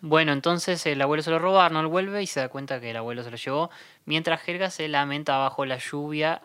[0.00, 2.96] Bueno, entonces el abuelo se lo roba, Arnold vuelve y se da cuenta que el
[2.96, 3.70] abuelo se lo llevó,
[4.04, 6.42] mientras Helga se lamenta bajo la lluvia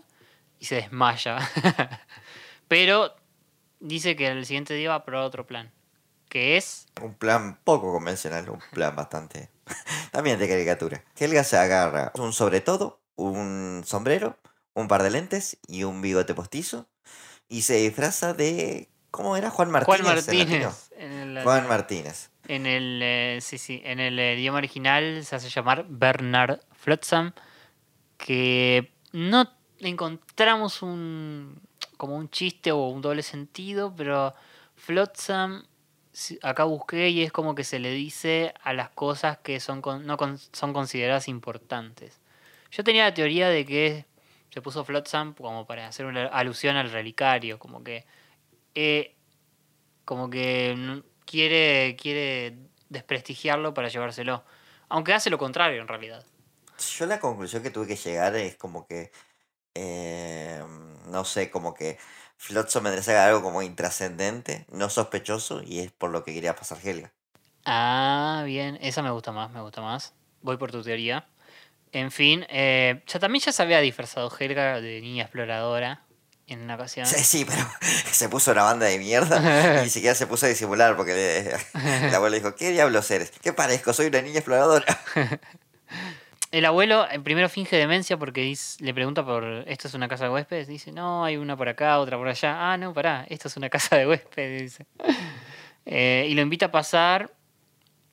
[0.59, 1.37] y se desmaya.
[2.67, 3.15] Pero
[3.79, 5.71] dice que el siguiente día va a probar otro plan,
[6.29, 6.87] que es...
[7.01, 9.49] Un plan poco convencional, un plan bastante.
[10.11, 11.03] También de caricatura.
[11.17, 14.37] Helga se agarra un sobre todo, un sombrero,
[14.73, 16.87] un par de lentes y un bigote postizo.
[17.49, 18.89] Y se disfraza de.
[19.09, 19.49] ¿Cómo era?
[19.49, 20.01] Juan Martínez.
[20.01, 20.15] Juan.
[20.15, 20.91] Martínez.
[20.97, 22.29] En el, Juan Martínez.
[22.47, 27.33] En el, eh, sí, sí, en el eh, idioma original se hace llamar Bernard Flotsam,
[28.17, 29.49] que no
[29.79, 31.61] encontramos un
[31.97, 34.33] como un chiste o un doble sentido, pero
[34.75, 35.63] Flotsam
[36.41, 40.05] acá busqué y es como que se le dice a las cosas que son con-
[40.05, 42.19] no con- son consideradas importantes.
[42.71, 44.05] Yo tenía la teoría de que
[44.49, 48.05] se puso Flotsam como para hacer una alusión al relicario, como que
[48.75, 49.15] eh,
[50.05, 52.57] como que quiere, quiere
[52.89, 54.43] desprestigiarlo para llevárselo.
[54.89, 56.25] Aunque hace lo contrario en realidad.
[56.77, 59.11] Yo la conclusión que tuve que llegar es como que.
[59.75, 60.63] eh,
[61.07, 61.99] no sé, como que.
[62.37, 66.79] Flotsam vendría a algo como intrascendente, no sospechoso, y es por lo que quería pasar
[66.83, 67.13] Helga.
[67.65, 70.13] Ah, bien, esa me gusta más, me gusta más.
[70.41, 71.27] Voy por tu teoría.
[71.93, 76.05] En fin, eh, ya también ya se había disfrazado Helga de niña exploradora
[76.47, 77.07] en una ocasión.
[77.07, 77.65] Sí, sí, pero
[78.11, 81.57] se puso una banda de mierda y ni siquiera se puso a disimular porque le-
[82.07, 83.31] el abuelo dijo, ¿qué diablos eres?
[83.41, 83.93] ¿Qué parezco?
[83.93, 84.85] Soy una niña exploradora.
[86.57, 90.23] El abuelo eh, primero finge demencia porque dice- le pregunta por esto es una casa
[90.25, 90.67] de huéspedes.
[90.67, 92.71] Dice, no, hay una por acá, otra por allá.
[92.71, 94.61] Ah, no, pará, esto es una casa de huéspedes.
[94.63, 94.85] Dice.
[95.85, 97.31] Eh, y lo invita a pasar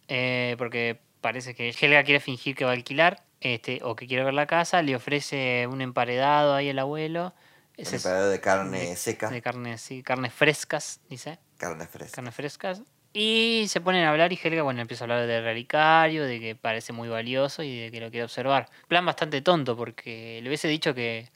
[0.08, 4.24] eh, porque parece que Helga quiere fingir que va a alquilar este, o que quiere
[4.24, 4.82] ver la casa.
[4.82, 7.32] Le ofrece un emparedado ahí el abuelo.
[7.78, 11.38] Es- emperador de carne de- seca, De carne, sí, carnes frescas, dice.
[11.56, 12.16] carne fresca.
[12.16, 12.82] Carnes frescas.
[13.16, 16.56] Y se ponen a hablar y Helga, bueno, empieza a hablar del relicario, de que
[16.56, 18.68] parece muy valioso y de que lo quiere observar.
[18.88, 21.30] Plan bastante tonto porque le hubiese dicho que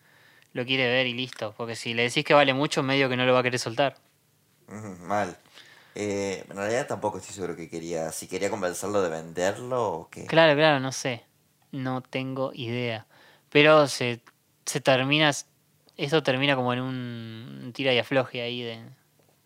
[0.55, 1.55] lo quiere ver y listo.
[1.57, 3.95] Porque si le decís que vale mucho, medio que no lo va a querer soltar.
[4.67, 5.37] Mal.
[5.95, 10.27] Eh, en realidad tampoco estoy seguro que quería, si quería convencerlo de venderlo o qué.
[10.27, 11.23] Claro, claro, no sé.
[11.71, 13.07] No tengo idea.
[13.51, 14.21] Pero se,
[14.67, 15.31] se termina.
[15.97, 18.81] Eso termina como en un tira y afloje ahí de,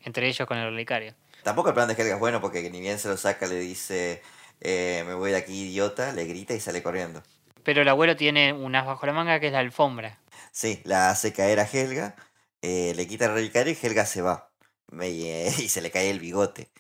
[0.00, 1.14] entre ellos con el relicario.
[1.42, 4.22] Tampoco el plan de Helga es bueno porque ni bien se lo saca le dice,
[4.60, 7.22] eh, me voy de aquí idiota, le grita y sale corriendo.
[7.64, 10.18] Pero el abuelo tiene un as bajo la manga que es la alfombra.
[10.52, 12.14] Sí, la hace caer a Helga,
[12.60, 14.50] eh, le quita el relicario y Helga se va.
[14.90, 16.70] Me- eh, y se le cae el bigote.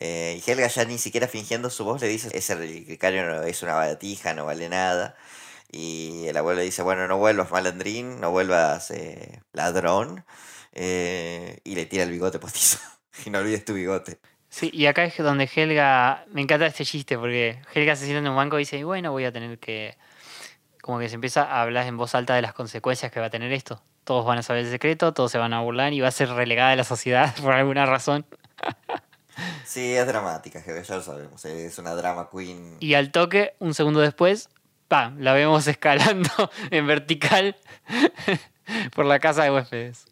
[0.00, 3.74] Y Helga ya ni siquiera fingiendo su voz le dice, ese relicario no- es una
[3.74, 5.16] baratija, no vale nada.
[5.70, 8.92] Y el abuelo dice, bueno, no vuelvas malandrín, no vuelvas
[9.52, 10.24] ladrón.
[10.72, 12.78] y le tira el bigote postizo.
[13.26, 14.18] y no olvides tu bigote.
[14.48, 16.24] Sí, y acá es donde Helga.
[16.32, 19.12] Me encanta este chiste porque Helga se sienta en un banco y dice: "Y Bueno,
[19.12, 19.96] voy a tener que.
[20.82, 23.30] Como que se empieza a hablar en voz alta de las consecuencias que va a
[23.30, 23.82] tener esto.
[24.04, 26.30] Todos van a saber el secreto, todos se van a burlar y va a ser
[26.30, 28.26] relegada de la sociedad por alguna razón.
[29.64, 31.42] Sí, es dramática, Helga, ya lo sabemos.
[31.46, 32.76] Es una drama queen.
[32.80, 34.50] Y al toque, un segundo después,
[34.88, 35.18] ¡pam!
[35.20, 36.28] La vemos escalando
[36.70, 37.56] en vertical
[38.94, 40.09] por la casa de huéspedes.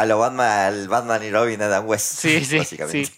[0.00, 2.20] A lo Batman, al Batman y Robin Adam West.
[2.20, 3.04] Sí, sí, básicamente.
[3.06, 3.12] sí.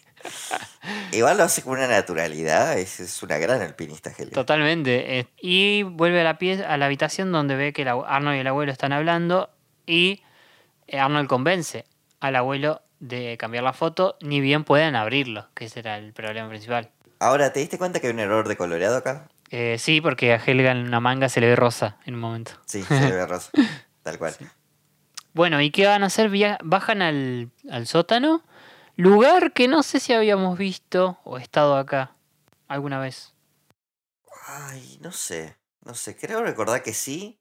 [1.12, 2.77] Igual lo hace con una naturalidad.
[2.79, 4.33] Es, es una gran alpinista, Helga.
[4.35, 5.29] Totalmente.
[5.40, 8.47] Y vuelve a la, pie- a la habitación donde ve que el Arnold y el
[8.47, 9.51] abuelo están hablando
[9.87, 10.23] y
[10.87, 11.85] eh, Arnold convence
[12.21, 16.49] al abuelo de cambiar la foto, ni bien puedan abrirlo, que ese era el problema
[16.49, 16.90] principal.
[17.18, 19.29] Ahora, ¿te diste cuenta que hay un error de coloreado acá?
[19.51, 22.53] Eh, sí, porque a Helga en una manga se le ve rosa en un momento.
[22.66, 23.51] Sí, se le ve rosa.
[24.03, 24.35] Tal cual.
[25.35, 26.31] Bueno, ¿y qué van a hacer?
[26.62, 28.42] Bajan al, al sótano,
[28.97, 32.12] lugar que no sé si habíamos visto o estado acá
[32.68, 33.33] alguna vez.
[34.47, 35.57] Ay, no sé.
[35.85, 36.16] No sé.
[36.16, 37.38] Creo recordar que sí.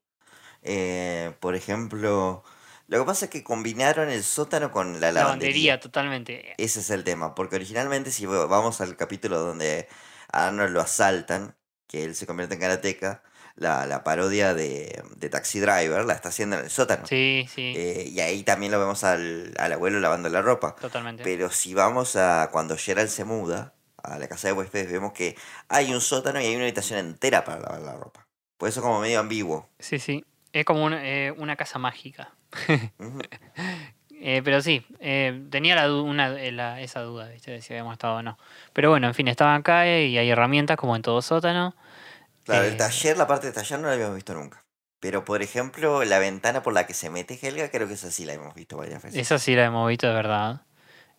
[0.63, 2.43] Eh, por ejemplo,
[2.87, 5.23] lo que pasa es que combinaron el sótano con la lavandería.
[5.23, 6.53] Lavandería, totalmente.
[6.57, 7.35] Ese es el tema.
[7.35, 9.87] Porque originalmente, si va- vamos al capítulo donde
[10.31, 11.55] a Arnold lo asaltan,
[11.87, 13.23] que él se convierte en karateca,
[13.55, 17.05] la, la parodia de, de Taxi Driver la está haciendo en el sótano.
[17.07, 20.75] Sí, sí, Eh, y ahí también lo vemos al, al abuelo lavando la ropa.
[20.75, 21.23] totalmente.
[21.23, 25.35] Pero si vamos a cuando Gerald se muda a la casa de huéspedes, vemos que
[25.69, 28.27] hay un sótano y hay una habitación entera para lavar la ropa.
[28.57, 29.69] Por eso como medio ambiguo.
[29.79, 30.23] Sí, sí.
[30.53, 32.33] Es como una, eh, una casa mágica.
[34.23, 37.49] Eh, pero sí, eh, tenía la, una, la- esa duda, ¿viste?
[37.51, 38.37] de si habíamos estado o no.
[38.71, 41.75] Pero bueno, en fin, estaban acá y hay herramientas como en todo sótano.
[42.45, 44.63] Claro, Eh, el taller, la parte de taller no la habíamos visto nunca.
[44.99, 48.23] Pero por ejemplo, la ventana por la que se mete Helga, creo que esa sí
[48.25, 49.19] la hemos visto varias veces.
[49.19, 50.61] Esa sí la hemos visto de verdad.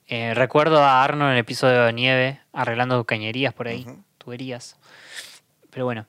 [0.06, 3.86] Eh, recuerdo a Arno en el episodio de Nieve arreglando cañerías por ahí,
[4.18, 4.76] tuberías.
[5.70, 6.06] Pero bueno.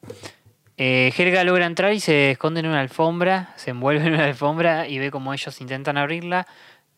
[0.78, 4.88] Eh, Helga logra entrar y se esconde en una alfombra, se envuelve en una alfombra
[4.88, 6.48] y ve como ellos intentan abrirla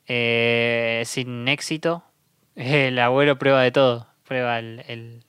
[0.08, 2.04] eh, sin éxito.
[2.56, 4.08] El abuelo prueba de todo.
[4.28, 5.24] Prueba el, el-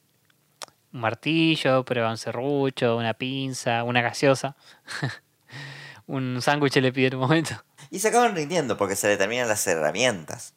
[0.96, 4.56] un martillo, prueba un serrucho, una pinza, una gaseosa.
[6.06, 7.54] un sándwich le pide en un momento.
[7.90, 10.54] Y se acaban rindiendo porque se le terminan las herramientas.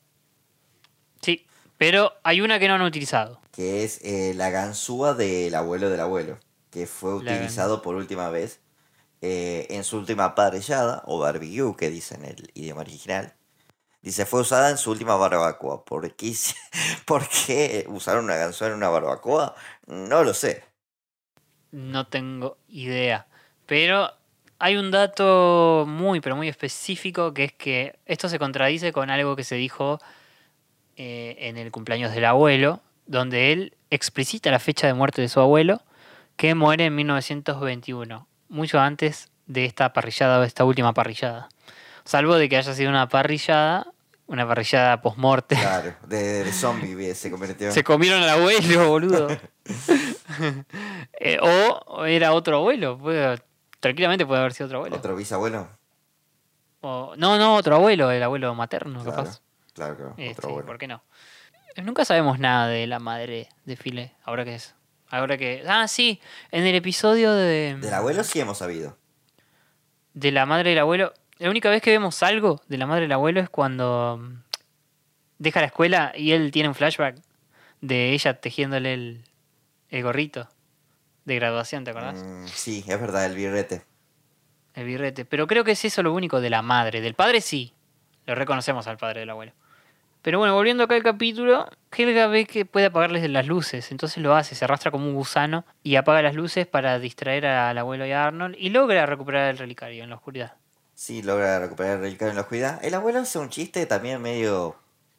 [1.21, 1.45] Sí,
[1.77, 3.41] pero hay una que no han utilizado.
[3.51, 6.39] Que es eh, la ganzúa del abuelo del abuelo.
[6.71, 8.61] Que fue utilizado por última vez
[9.21, 13.35] eh, en su última parrillada, o barbecue, que dice en el idioma original.
[14.01, 15.83] Dice, fue usada en su última barbacoa.
[15.83, 16.33] ¿Por qué,
[17.05, 19.55] ¿Por qué usaron una ganzúa en una barbacoa?
[19.89, 20.63] No lo sé.
[21.71, 23.25] No tengo idea.
[23.65, 24.11] Pero
[24.59, 29.35] hay un dato muy, pero muy específico, que es que esto se contradice con algo
[29.35, 29.99] que se dijo
[30.95, 35.39] eh, en el cumpleaños del abuelo, donde él explicita la fecha de muerte de su
[35.39, 35.81] abuelo,
[36.35, 41.49] que muere en 1921, mucho antes de esta parrillada o esta última parrillada.
[42.03, 43.87] Salvo de que haya sido una parrillada,
[44.29, 45.55] una parrillada post-morte.
[45.55, 47.71] Claro, de, de zombie se convirtió.
[47.71, 49.27] Se comieron al abuelo, boludo.
[51.19, 52.97] Eh, o era otro abuelo.
[52.97, 53.41] puede-
[53.79, 54.95] tranquilamente puede haber sido otro abuelo.
[54.95, 55.67] ¿Otro bisabuelo?
[56.81, 59.41] O- no, no, otro abuelo, el abuelo materno, Claro, capaz.
[59.73, 60.13] claro, claro.
[60.17, 60.67] Eh, otro sí, abuelo.
[60.67, 61.03] ¿Por qué no?
[61.75, 64.13] Eh, Nunca sabemos nada de la madre de File.
[64.23, 64.75] Ahora que es.
[65.09, 65.63] Ahora que.
[65.67, 66.21] Ah, sí.
[66.51, 67.75] En el episodio de.
[67.81, 68.97] Del abuelo sí hemos sabido.
[70.13, 71.13] de la madre del abuelo.
[71.39, 74.43] La única vez que vemos algo de la madre del abuelo es cuando mm,
[75.37, 77.15] deja la escuela y él tiene un flashback
[77.79, 79.23] de ella tejiéndole el,
[79.89, 80.49] el gorrito
[81.23, 82.21] de graduación, ¿te acordás?
[82.21, 83.83] Mm, sí, es verdad, el birrete.
[84.73, 85.23] El birrete.
[85.23, 86.99] Pero creo que es eso lo único de la madre.
[86.99, 87.73] Del padre sí.
[88.25, 89.53] Lo reconocemos al padre del abuelo.
[90.21, 93.91] Pero bueno, volviendo acá al capítulo, Helga ve que puede apagarles las luces.
[93.91, 97.77] Entonces lo hace, se arrastra como un gusano y apaga las luces para distraer al
[97.77, 100.57] abuelo y a Arnold y logra recuperar el relicario en la oscuridad.
[100.99, 102.83] Sí, logra recuperar el relicario en la oscuridad.
[102.83, 104.75] El abuelo hace un chiste también medio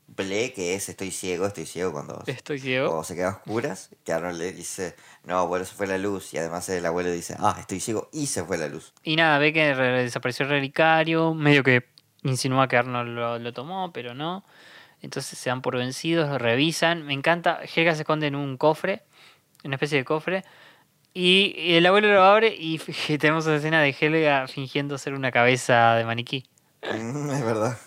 [0.08, 2.88] ble, que es estoy ciego, estoy ciego cuando, Estoy ciego.
[2.88, 3.88] cuando se queda a oscuras.
[4.04, 6.34] Que Arnold le dice, no, abuelo, se fue la luz.
[6.34, 8.92] Y además el abuelo dice, ah, estoy ciego y se fue la luz.
[9.02, 11.86] Y nada, ve que re- desapareció el relicario, medio que
[12.24, 14.44] insinúa que Arnold lo, lo tomó, pero no.
[15.00, 17.06] Entonces se dan por vencidos, lo revisan.
[17.06, 19.02] Me encanta, Helga se esconde en un cofre,
[19.64, 20.44] una especie de cofre.
[21.12, 22.78] Y, el abuelo lo abre y
[23.18, 26.44] tenemos esa escena de Helga fingiendo ser una cabeza de maniquí.
[26.82, 27.78] Mm, es verdad.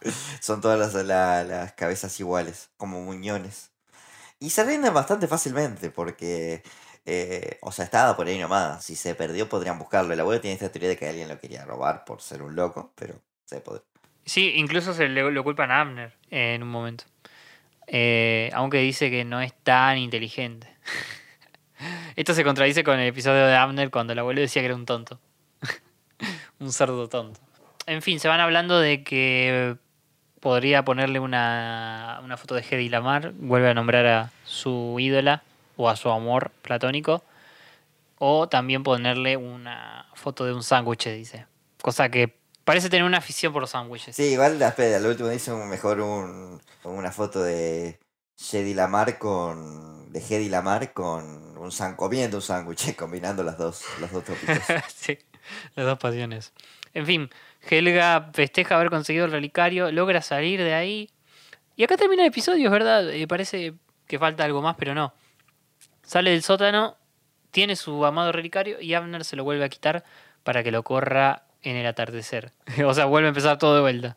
[0.40, 3.72] Son todas las, la- las cabezas iguales, como muñones.
[4.38, 6.62] Y se rinden bastante fácilmente porque,
[7.06, 8.84] eh, o sea, estaba por ahí nomás.
[8.84, 10.12] Si se perdió podrían buscarlo.
[10.12, 12.92] El abuelo tiene esta teoría de que alguien lo quería robar por ser un loco,
[12.94, 13.14] pero
[13.44, 13.84] se podría.
[14.26, 17.04] Sí, incluso se le, lo culpan a Abner en un momento.
[17.86, 20.68] Eh, aunque dice que no es tan inteligente.
[22.16, 24.86] Esto se contradice con el episodio de Abner cuando el abuelo decía que era un
[24.86, 25.18] tonto.
[26.60, 27.40] un cerdo tonto.
[27.86, 29.76] En fin, se van hablando de que
[30.40, 33.32] podría ponerle una, una foto de Hedy Lamar.
[33.32, 35.42] Vuelve a nombrar a su ídola
[35.76, 37.22] o a su amor platónico.
[38.18, 41.46] O también ponerle una foto de un sándwich, dice.
[41.82, 44.16] Cosa que parece tener una afición por los sándwiches.
[44.16, 47.98] Sí, igual, espera, al último dice mejor un, una foto de
[48.36, 50.12] Jedi Lamar con.
[50.12, 54.10] de Hedy Lamar con un san comiendo un sándwich, combinando las dos, los
[55.76, 56.52] las dos pasiones.
[56.92, 57.30] En fin,
[57.68, 61.10] Helga festeja haber conseguido el relicario, logra salir de ahí
[61.76, 63.10] Y acá termina el episodio, es verdad.
[63.10, 63.74] Eh, parece
[64.06, 65.12] que falta algo más, pero no.
[66.02, 66.96] Sale del sótano,
[67.50, 70.04] tiene su amado relicario y Abner se lo vuelve a quitar
[70.42, 72.52] para que lo corra en el atardecer.
[72.86, 74.16] o sea, vuelve a empezar todo de vuelta.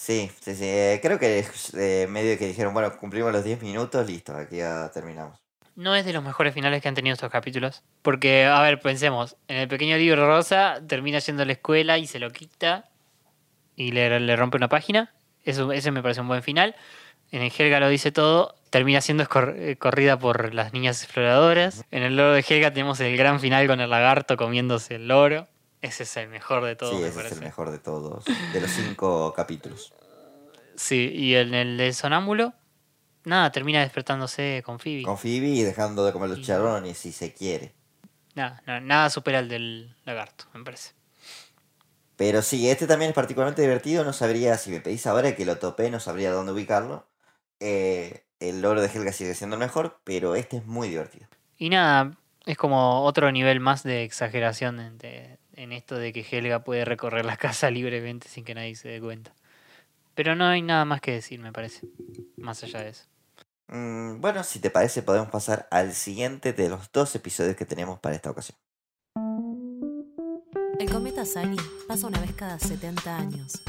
[0.00, 0.64] Sí, sí, sí.
[0.64, 1.44] eh, creo que
[1.76, 5.40] eh, medio que dijeron, bueno, cumplimos los 10 minutos, listo, aquí ya terminamos.
[5.74, 7.82] No es de los mejores finales que han tenido estos capítulos.
[8.02, 12.06] Porque, a ver, pensemos, en el pequeño libro rosa termina yendo a la escuela y
[12.06, 12.84] se lo quita
[13.74, 15.12] y le, le rompe una página.
[15.44, 16.76] Eso, ese me parece un buen final.
[17.32, 21.84] En el Helga lo dice todo, termina siendo escor- eh, corrida por las niñas exploradoras.
[21.90, 25.48] En el loro de Helga tenemos el gran final con el lagarto comiéndose el loro.
[25.80, 28.60] Ese es el mejor de todos, sí, me ese es el mejor de todos, de
[28.60, 29.92] los cinco capítulos.
[30.76, 32.54] Sí, y en el de Sonámbulo,
[33.24, 35.02] nada, termina despertándose con Phoebe.
[35.02, 37.74] Con Phoebe y dejando de comer los charrones si se quiere.
[38.34, 40.92] Nada, nada, nada supera el del lagarto, me parece.
[42.16, 44.04] Pero sí, este también es particularmente divertido.
[44.04, 47.06] No sabría, si me pedís ahora que lo topé, no sabría dónde ubicarlo.
[47.60, 51.28] Eh, el loro de Helga sigue siendo el mejor, pero este es muy divertido.
[51.56, 52.16] Y nada,
[52.46, 57.24] es como otro nivel más de exageración de- en esto de que Helga puede recorrer
[57.24, 59.34] la casa libremente sin que nadie se dé cuenta.
[60.14, 61.86] Pero no hay nada más que decir, me parece,
[62.36, 63.04] más allá de eso.
[63.68, 68.00] Mm, bueno, si te parece, podemos pasar al siguiente de los dos episodios que tenemos
[68.00, 68.56] para esta ocasión.
[70.80, 71.56] El cometa Sally
[71.86, 73.62] pasa una vez cada 70 años.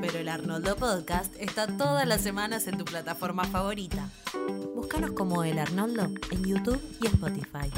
[0.00, 4.08] Pero el Arnoldo Podcast está todas las semanas en tu plataforma favorita.
[4.74, 7.70] Búscanos como El Arnoldo en YouTube y Spotify.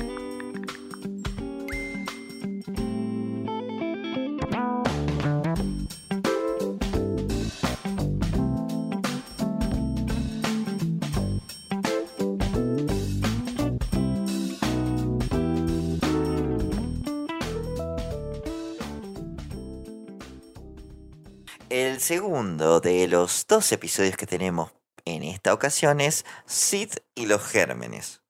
[22.03, 24.73] Segundo de los dos episodios que tenemos
[25.05, 28.21] en esta ocasión es Sid y los gérmenes.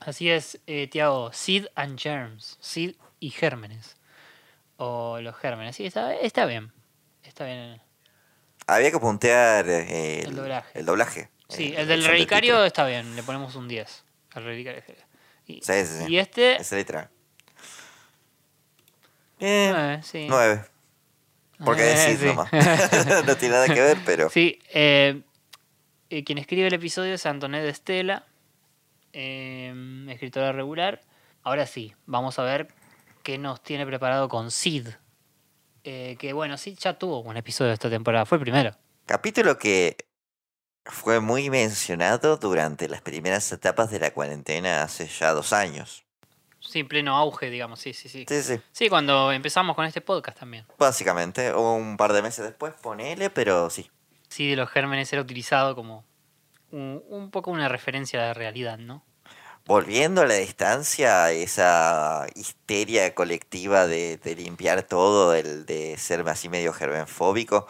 [0.00, 3.96] Así es, eh, Tiago, Seed and Germs, Seed y gérmenes.
[4.76, 6.72] O los gérmenes, sí, está, está bien.
[7.22, 7.80] Está bien.
[8.66, 10.78] Había que puntear eh, el, El doblaje.
[10.78, 11.30] el doblaje.
[11.48, 14.04] Sí, eh, el del son de relicario está bien, le ponemos un 10
[14.34, 14.82] al relicario.
[15.46, 16.12] Y, Sí, sí, sí.
[16.12, 17.08] y este, Es literal.
[19.38, 20.26] Eh, nueve, sí.
[20.28, 20.64] Nueve.
[21.64, 22.26] Porque Eh, decís sí.
[22.26, 22.50] nomás.
[23.26, 24.30] no tiene nada que ver, pero.
[24.30, 25.22] Sí, eh,
[26.10, 28.26] eh, quien escribe el episodio es Antonet Estela,
[29.12, 31.00] eh, escritora regular.
[31.42, 32.68] Ahora sí, vamos a ver
[33.22, 34.88] qué nos tiene preparado con Sid.
[35.84, 38.76] Eh, que bueno, Sid ya tuvo un episodio esta temporada, fue el primero.
[39.06, 39.96] Capítulo que
[40.84, 46.04] fue muy mencionado durante las primeras etapas de la cuarentena hace ya dos años.
[46.64, 48.24] Sí, pleno auge, digamos, sí, sí, sí.
[48.28, 48.60] Sí, sí.
[48.70, 50.64] Sí, cuando empezamos con este podcast también.
[50.78, 53.90] Básicamente, un par de meses después, ponele, pero sí.
[54.28, 56.04] Sí, de los gérmenes era utilizado como
[56.70, 59.04] un, un poco una referencia la realidad, ¿no?
[59.66, 66.48] Volviendo a la distancia, esa histeria colectiva de, de limpiar todo, el de ser así
[66.48, 67.66] medio germenfóbico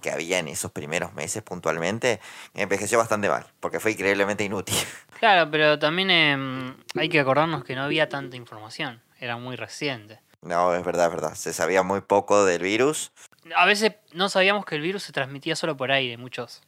[0.00, 2.20] que había en esos primeros meses puntualmente,
[2.54, 4.76] envejeció bastante mal, porque fue increíblemente inútil.
[5.20, 10.18] Claro, pero también em, hay que acordarnos que no había tanta información, era muy reciente.
[10.40, 11.34] No, es verdad, es verdad.
[11.34, 13.12] Se sabía muy poco del virus.
[13.54, 16.62] A veces no sabíamos que el virus se transmitía solo por aire, muchos.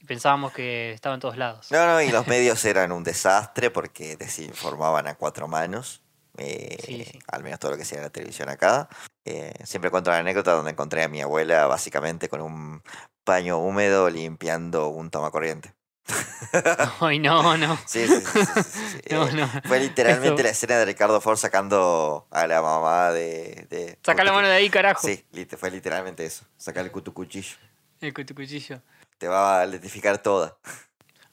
[0.00, 1.68] Y pensábamos que estaba en todos lados.
[1.72, 6.02] No, no, y los medios eran un desastre porque desinformaban a cuatro manos.
[6.36, 8.86] eh, Al menos todo lo que sea la televisión acá.
[9.30, 12.82] Eh, siempre cuento la anécdota donde encontré a mi abuela básicamente con un
[13.24, 15.74] paño húmedo limpiando un tomacorriente.
[17.00, 17.78] Ay, no, no.
[17.86, 18.24] Sí, sí.
[19.10, 19.48] No, Eh, no.
[19.66, 23.66] Fue literalmente Eso- la escena de Ricardo Ford sacando a la mamá de...
[23.68, 25.06] de Saca la mano de ahí, carajo.
[25.06, 25.22] Sí,
[25.58, 26.46] fue literalmente eso.
[26.56, 27.56] Sacar el cutucuchillo.
[28.00, 28.80] El cuchillo.
[29.18, 30.56] Te va a letificar toda.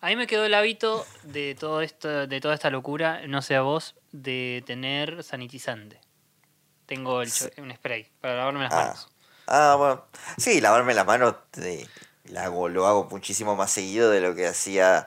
[0.02, 3.56] A mí me quedó el hábito de todo esto, de toda esta locura, no sé
[3.56, 6.02] a vos, de tener sanitizante.
[6.86, 8.76] Tengo el un spray para lavarme las Ah.
[8.78, 9.10] manos.
[9.48, 10.06] Ah, bueno.
[10.38, 11.36] Sí, lavarme las manos
[12.38, 15.06] hago, lo hago muchísimo más seguido de lo que hacía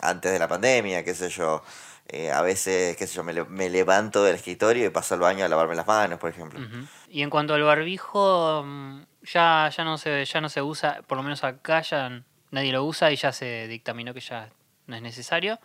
[0.00, 1.62] antes de la pandemia, qué sé yo.
[2.08, 5.20] Eh, a veces, qué sé yo, me, le- me levanto del escritorio y paso al
[5.20, 6.60] baño a lavarme las manos, por ejemplo.
[7.08, 9.02] Y en cuanto al barbijo, mm,
[9.32, 12.84] ya, ya, no se, ya no se usa, por lo menos acá ya nadie lo
[12.84, 14.50] usa y ya se dictaminó que ya
[14.86, 15.58] no es necesario.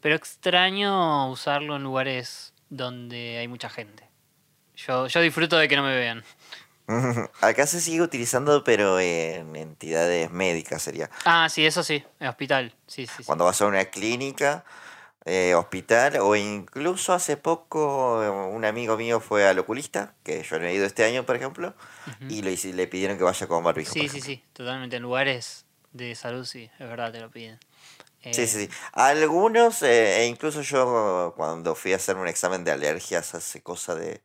[0.00, 4.08] Pero extraño usarlo en lugares donde hay mucha gente.
[4.86, 6.24] Yo, yo disfruto de que no me vean.
[7.40, 11.10] Acá se sigue utilizando, pero en entidades médicas sería.
[11.24, 12.74] Ah, sí, eso sí, en hospital.
[12.86, 13.22] Sí, sí.
[13.24, 14.64] Cuando vas a una clínica,
[15.24, 20.58] eh, hospital, o incluso hace poco eh, un amigo mío fue al oculista, que yo
[20.58, 21.74] no he ido este año, por ejemplo,
[22.28, 23.92] y le, hice- le pidieron que vaya con barbijo.
[23.92, 24.96] Sí, sí, sí, totalmente.
[24.96, 27.58] En lugares de salud, sí, es verdad, te lo piden.
[28.22, 28.70] Sí, Eh, sí, sí.
[28.92, 33.94] Algunos, eh, e incluso yo cuando fui a hacer un examen de alergias hace cosa
[33.94, 34.22] de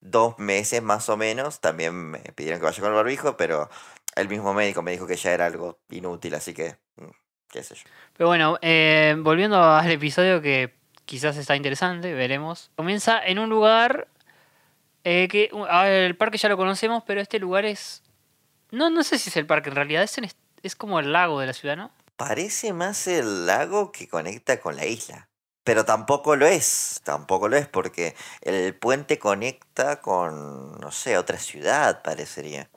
[0.00, 3.68] dos meses más o menos, también me pidieron que vaya con el barbijo, pero
[4.16, 7.10] el mismo médico me dijo que ya era algo inútil, así que, mm,
[7.48, 7.82] qué sé yo.
[8.16, 10.74] Pero bueno, eh, volviendo al episodio que
[11.04, 12.70] quizás está interesante, veremos.
[12.76, 14.08] Comienza en un lugar
[15.04, 18.02] eh, que ver, el parque ya lo conocemos, pero este lugar es...
[18.70, 20.28] No, no sé si es el parque en realidad, es, en
[20.62, 21.90] es como el lago de la ciudad, ¿no?
[22.16, 25.29] Parece más el lago que conecta con la isla.
[25.62, 31.38] Pero tampoco lo es, tampoco lo es, porque el puente conecta con, no sé, otra
[31.38, 32.70] ciudad, parecería.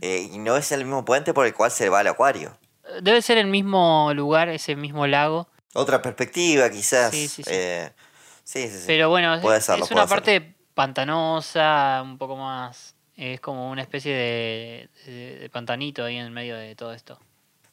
[0.00, 2.56] Eh, y no es el mismo puente por el cual se va al acuario.
[3.02, 5.48] Debe ser el mismo lugar, ese mismo lago.
[5.74, 7.10] Otra perspectiva, quizás.
[7.14, 7.50] Sí, sí, sí.
[7.52, 7.92] eh,
[8.44, 8.84] sí, sí, sí.
[8.86, 12.94] Pero bueno, es, Puede es una parte pantanosa, un poco más...
[13.16, 17.18] Es como una especie de, de- de pantanito ahí en el medio de todo esto.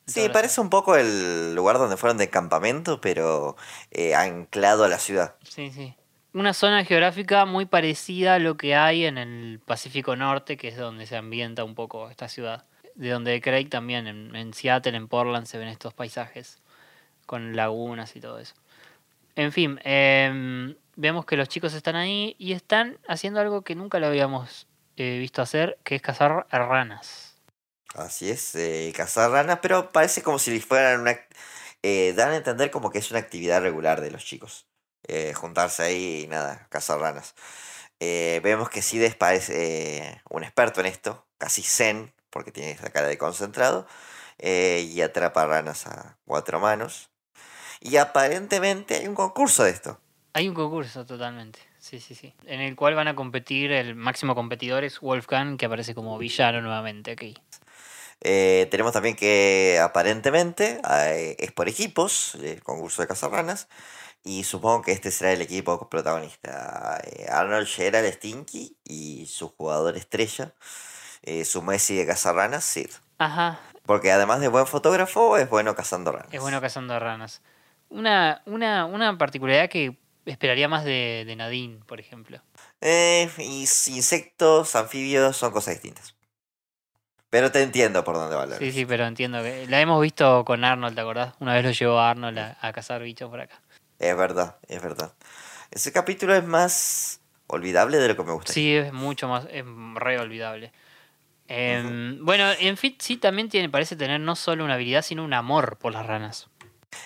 [0.08, 3.58] Sí, parece un poco el lugar donde fueron de campamento, pero
[3.92, 5.36] eh, anclado a la ciudad.
[5.44, 5.94] Sí, sí.
[6.34, 10.78] Una zona geográfica muy parecida a lo que hay en el Pacífico Norte, que es
[10.78, 12.66] donde se ambienta un poco esta ciudad.
[12.96, 16.62] De donde Craig también, en, en Seattle, en Portland, se ven estos paisajes
[17.26, 18.56] con lagunas y todo eso.
[19.36, 24.00] En fin, em, vemos que los chicos están ahí y están haciendo algo que nunca
[24.00, 27.27] lo habíamos eh, visto hacer, que es cazar ranas.
[27.98, 31.20] Así es, eh, cazar ranas, pero parece como si fueran una...
[31.82, 34.68] eh, dan a entender como que es una actividad regular de los chicos.
[35.08, 37.36] eh, juntarse ahí y nada, cazar ranas.
[38.00, 42.92] Eh, vemos que Sides parece eh, un experto en esto, casi zen, porque tiene esa
[42.92, 43.88] cara de concentrado,
[44.40, 47.10] y atrapa ranas a cuatro manos.
[47.82, 50.00] Y aparentemente hay un concurso de esto.
[50.34, 52.36] Hay un concurso totalmente, sí, sí, sí.
[52.46, 56.62] En el cual van a competir, el máximo competidor es Wolfgang, que aparece como villano
[56.62, 57.36] nuevamente aquí.
[58.22, 60.82] Eh, tenemos también que aparentemente
[61.38, 63.68] es por equipos, el concurso de cazarranas,
[64.24, 67.00] y supongo que este será el equipo protagonista.
[67.06, 70.54] Eh, Arnold, Gerald, Stinky y su jugador estrella,
[71.22, 72.90] eh, su Messi de cazarranas, Sid.
[73.20, 76.34] Ajá, Porque además de buen fotógrafo, es bueno cazando ranas.
[76.34, 77.42] es bueno cazando ranas.
[77.90, 82.42] Una, una, una particularidad que esperaría más de, de Nadine, por ejemplo.
[82.82, 86.17] Eh, y insectos, anfibios, son cosas distintas.
[87.30, 90.46] Pero te entiendo por dónde va la Sí, sí, pero entiendo que la hemos visto
[90.46, 91.34] con Arnold, ¿te acordás?
[91.40, 93.62] Una vez lo llevó a Arnold a, a cazar bichos por acá.
[94.00, 95.12] Es verdad, es verdad.
[95.72, 98.54] Ese capítulo es más olvidable de lo que me gusta.
[98.54, 99.66] Sí, es mucho más, es
[99.96, 100.72] re olvidable.
[101.48, 105.34] Em, Bueno, en fin, sí también tiene, parece tener no solo una habilidad, sino un
[105.34, 106.48] amor por las ranas.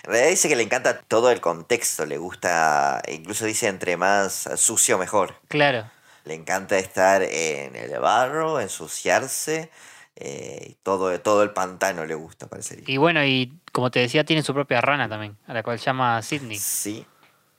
[0.03, 3.97] En realidad dice que le encanta todo el contexto, le gusta, e incluso dice entre
[3.97, 5.35] más sucio mejor.
[5.47, 5.89] Claro.
[6.23, 9.71] Le encanta estar en el barro, ensuciarse,
[10.15, 12.85] eh, todo, todo el pantano le gusta, parecería.
[12.87, 16.21] Y bueno, y como te decía, tiene su propia rana también, a la cual llama
[16.21, 16.57] Sidney.
[16.57, 17.05] Sí,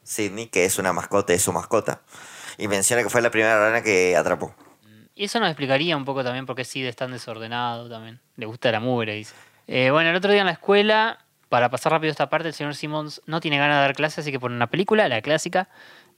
[0.02, 2.02] Sidney, que es una mascota, es su mascota.
[2.58, 4.54] Y menciona que fue la primera rana que atrapó.
[5.14, 8.20] Y eso nos explicaría un poco también por qué Sid es tan desordenado también.
[8.36, 9.34] Le gusta la mugre, dice.
[9.66, 12.74] Eh, bueno, el otro día en la escuela, para pasar rápido esta parte, el señor
[12.74, 15.68] Simmons no tiene ganas de dar clases, así que pone una película, la clásica.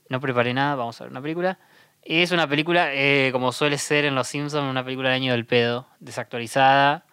[0.09, 1.59] No preparé nada, vamos a ver una película.
[2.05, 5.46] Es una película, eh, como suele ser en Los Simpsons, una película del año del
[5.46, 7.07] pedo, desactualizada,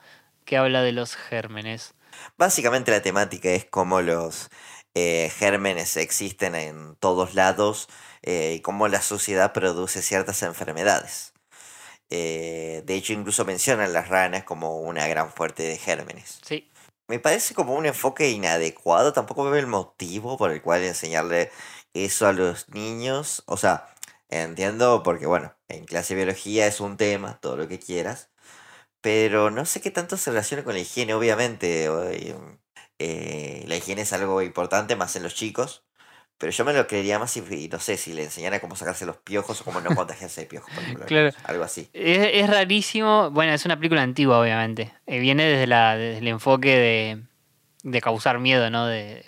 [0.43, 1.93] que habla de los gérmenes.
[2.37, 4.49] Básicamente la temática es cómo los
[4.93, 7.87] eh, gérmenes existen en todos lados
[8.21, 11.33] eh, y cómo la sociedad produce ciertas enfermedades.
[12.09, 16.41] De hecho, incluso mencionan las ranas como una gran fuente de gérmenes.
[16.45, 16.69] Sí.
[17.07, 21.49] Me parece como un enfoque inadecuado, tampoco veo el motivo por el cual enseñarle
[21.93, 23.43] eso a los niños.
[23.45, 23.87] O sea,
[24.31, 28.31] entiendo porque, bueno, en clase de biología es un tema, todo lo que quieras,
[29.01, 31.89] pero no sé qué tanto se relaciona con la higiene, obviamente.
[31.89, 32.33] hoy,
[32.99, 35.85] eh, la higiene es algo importante más en los chicos,
[36.37, 39.17] pero yo me lo creería más si, no sé, si le enseñara cómo sacarse los
[39.17, 41.05] piojos o cómo no contagiarse de piojos, por ejemplo.
[41.07, 41.29] Claro.
[41.43, 41.89] Algo así.
[41.93, 43.29] Es, es rarísimo.
[43.31, 44.93] Bueno, es una película antigua, obviamente.
[45.05, 47.23] Eh, viene desde, la, desde el enfoque de,
[47.83, 48.87] de causar miedo, ¿no?
[48.87, 49.25] De,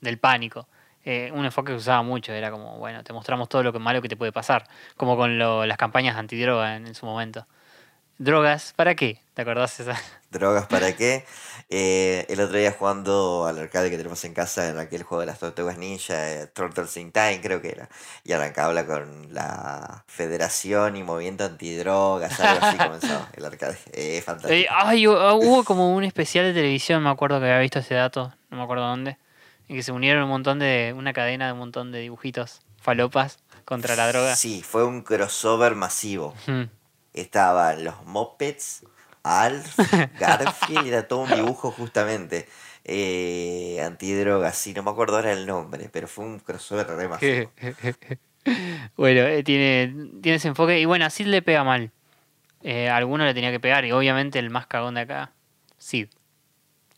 [0.00, 0.68] del pánico.
[1.10, 2.32] Eh, un enfoque que usaba mucho.
[2.32, 4.64] Era como, bueno, te mostramos todo lo que malo que te puede pasar.
[4.96, 7.46] Como con lo- las campañas antidroga en, en su momento.
[8.18, 8.72] ¿Drogas?
[8.76, 9.20] ¿Para qué?
[9.34, 9.96] ¿Te acordás esa?
[10.30, 11.24] ¿Drogas para qué?
[11.70, 15.26] Eh, el otro día jugando al arcade que tenemos en casa, en aquel juego de
[15.26, 17.88] las tortugas ninja, eh, Turtles in Time creo que era,
[18.24, 23.78] y arrancaba con la Federación y Movimiento Antidrogas, algo así comenzaba el arcade.
[23.92, 24.52] Eh, fantástico.
[24.54, 27.94] Eh, ay, hu- hubo como un especial de televisión, me acuerdo que había visto ese
[27.94, 29.16] dato, no me acuerdo dónde,
[29.68, 33.38] en que se unieron un montón de, una cadena de un montón de dibujitos, falopas,
[33.64, 34.34] contra la droga.
[34.34, 36.34] Sí, fue un crossover masivo.
[37.12, 38.84] Estaban los mopeds,
[39.22, 39.76] Alf,
[40.18, 42.48] Garfield, era todo un dibujo justamente.
[42.84, 47.52] Eh, antidrogas, sí, no me acuerdo ahora el nombre, pero fue un crossover re masivo.
[48.96, 49.92] bueno, eh, tiene,
[50.22, 50.80] tiene ese enfoque.
[50.80, 51.90] Y bueno, a Sid le pega mal.
[52.62, 53.84] Eh, alguno le tenía que pegar.
[53.84, 55.32] Y obviamente el más cagón de acá,
[55.76, 56.08] Sid.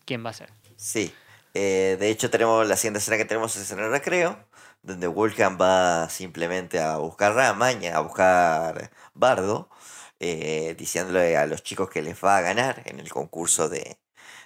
[0.05, 0.49] ¿Quién va a ser?
[0.77, 1.13] Sí.
[1.53, 4.37] Eh, de hecho, tenemos la siguiente escena que tenemos es en el recreo,
[4.83, 9.69] donde Vulcan va simplemente a buscar Ramaña, a buscar Bardo,
[10.19, 13.99] eh, diciéndole a los chicos que les va a ganar en el concurso de,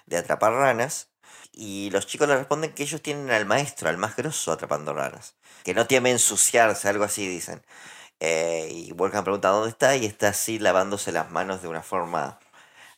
[0.06, 1.10] de atrapar ranas.
[1.52, 5.36] Y los chicos le responden que ellos tienen al maestro, al más grosso atrapando ranas.
[5.64, 7.64] Que no teme ensuciarse, algo así dicen.
[8.20, 12.38] Eh, y Volcan pregunta dónde está y está así lavándose las manos de una forma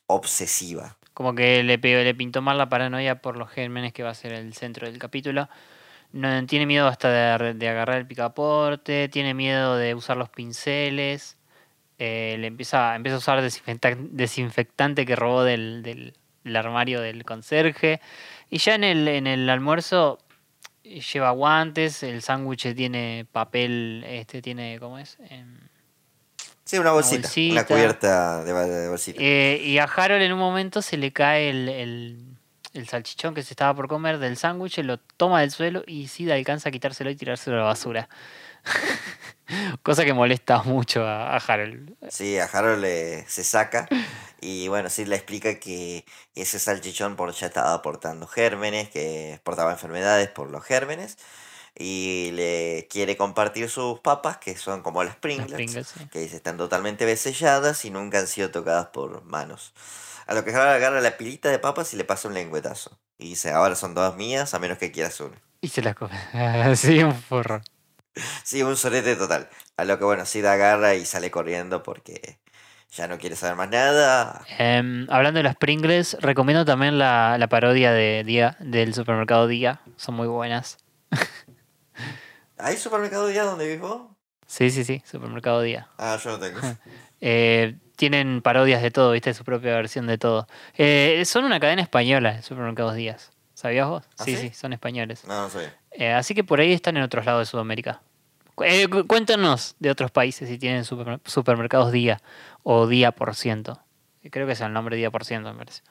[0.07, 0.98] obsesiva.
[1.19, 4.33] Como que le, le pintó mal la paranoia por los gérmenes que va a ser
[4.33, 5.49] el centro del capítulo.
[6.13, 11.37] No, tiene miedo hasta de, de agarrar el picaporte, tiene miedo de usar los pinceles.
[11.99, 16.15] Eh, le empieza, empieza a usar desinfectante, que robó del, del,
[16.45, 18.01] del armario del conserje.
[18.49, 20.21] Y ya en el, en el almuerzo
[20.85, 25.19] lleva guantes, el sándwich tiene papel, este tiene, ¿cómo es?
[25.19, 25.45] Eh,
[26.69, 27.53] sí, una bolsita, una, bolsita.
[27.53, 29.21] una cubierta de, de bolsita.
[29.23, 32.37] Eh, y a Harold en un momento se le cae el, el,
[32.75, 36.31] el salchichón que se estaba por comer del sándwich, lo toma del suelo y Sid
[36.31, 38.09] alcanza a quitárselo y tirárselo a la basura.
[39.83, 41.95] Cosa que molesta mucho a, a Harold.
[42.11, 43.89] Sí, a Harold le, se saca.
[44.41, 46.05] Y bueno, Sid le explica que
[46.35, 51.17] ese salchichón por ya estaba aportando gérmenes, que exportaba enfermedades por los gérmenes.
[51.79, 56.09] Y le quiere compartir sus papas, que son como las Pringles, Las Pringles, sí.
[56.11, 59.73] que dice están totalmente beselladas y nunca han sido tocadas por manos.
[60.27, 62.99] A lo que Harold agarra la pilita de papas y le pasa un lengüetazo.
[63.17, 65.41] Y dice, ahora son todas mías, a menos que quieras una.
[65.61, 66.15] Y se las come.
[66.77, 67.63] sí, un forro.
[68.43, 69.49] Sí, un solete total.
[69.77, 72.39] A lo que bueno, Sid agarra y sale corriendo porque
[72.91, 74.45] ya no quiere saber más nada.
[74.59, 79.81] Eh, hablando de las Pringles, recomiendo también la, la parodia de Día del supermercado Día.
[79.97, 80.79] Son muy buenas.
[82.59, 84.17] ¿Hay supermercado Día donde vivo?
[84.47, 85.89] Sí, sí, sí, supermercado Día.
[85.99, 86.61] Ah, yo no tengo.
[87.21, 90.47] Eh, tienen parodias de todo, viste, su propia versión de todo.
[90.77, 93.33] Eh, son una cadena española, Supermercados Díaz.
[93.55, 94.05] ¿Sabías vos?
[94.19, 94.49] ¿Ah, sí, sí?
[94.51, 95.25] sí, son españoles.
[95.27, 95.75] No, no sabía.
[95.91, 98.03] Eh, así que por ahí están en otros lados de Sudamérica.
[98.65, 102.21] Eh, cu- cuéntanos de otros países si tienen supermer- supermercados día
[102.63, 103.81] o día por ciento.
[104.31, 105.83] Creo que es el nombre día por ciento, me parece.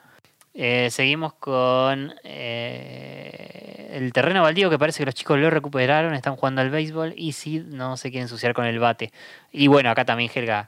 [0.59, 6.35] Eh, seguimos con eh, el terreno baldío que parece que los chicos lo recuperaron, están
[6.35, 9.13] jugando al béisbol y Sid no se quiere ensuciar con el bate.
[9.51, 10.67] Y bueno, acá también Helga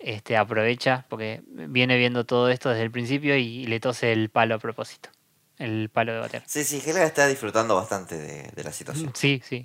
[0.00, 4.56] este, aprovecha porque viene viendo todo esto desde el principio y le tose el palo
[4.56, 5.10] a propósito.
[5.56, 6.42] El palo de bater.
[6.44, 9.12] Sí, sí, Helga está disfrutando bastante de, de la situación.
[9.14, 9.64] Sí, sí.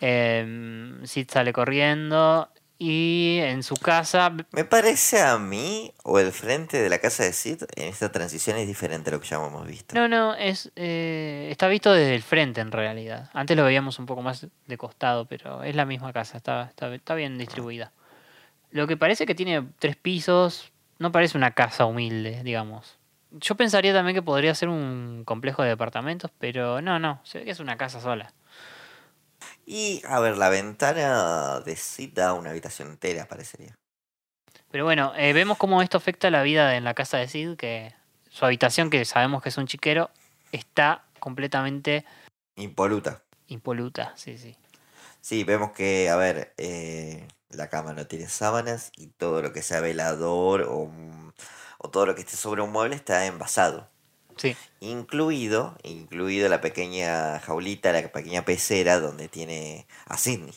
[0.00, 2.48] Eh, Sid sale corriendo
[2.82, 4.34] y en su casa.
[4.52, 8.56] Me parece a mí, o el frente de la casa de Sid, en esta transición
[8.56, 9.94] es diferente a lo que ya hemos visto.
[9.94, 13.28] No, no, es eh, está visto desde el frente en realidad.
[13.34, 16.92] Antes lo veíamos un poco más de costado, pero es la misma casa, está, está,
[16.94, 17.92] está bien distribuida.
[18.70, 22.96] Lo que parece que tiene tres pisos, no parece una casa humilde, digamos.
[23.32, 27.44] Yo pensaría también que podría ser un complejo de departamentos, pero no, no, se ve
[27.44, 28.32] que es una casa sola.
[29.72, 33.78] Y, a ver, la ventana de Sid da una habitación entera, parecería.
[34.68, 37.94] Pero bueno, eh, vemos cómo esto afecta la vida en la casa de Sid, que
[38.30, 40.10] su habitación, que sabemos que es un chiquero,
[40.50, 42.04] está completamente
[42.56, 43.22] Impoluta.
[43.46, 44.56] impoluta, sí, sí.
[45.20, 49.62] Sí, vemos que, a ver, eh, la cama no tiene sábanas y todo lo que
[49.62, 51.30] sea velador o, mm,
[51.78, 53.88] o todo lo que esté sobre un mueble está envasado.
[54.40, 54.56] Sí.
[54.80, 60.54] Incluido, incluido la pequeña jaulita, la pequeña pecera donde tiene a Sidney.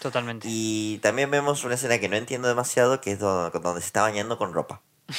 [0.00, 0.46] Totalmente.
[0.48, 4.02] Y también vemos una escena que no entiendo demasiado, que es do- donde se está
[4.02, 4.82] bañando con ropa.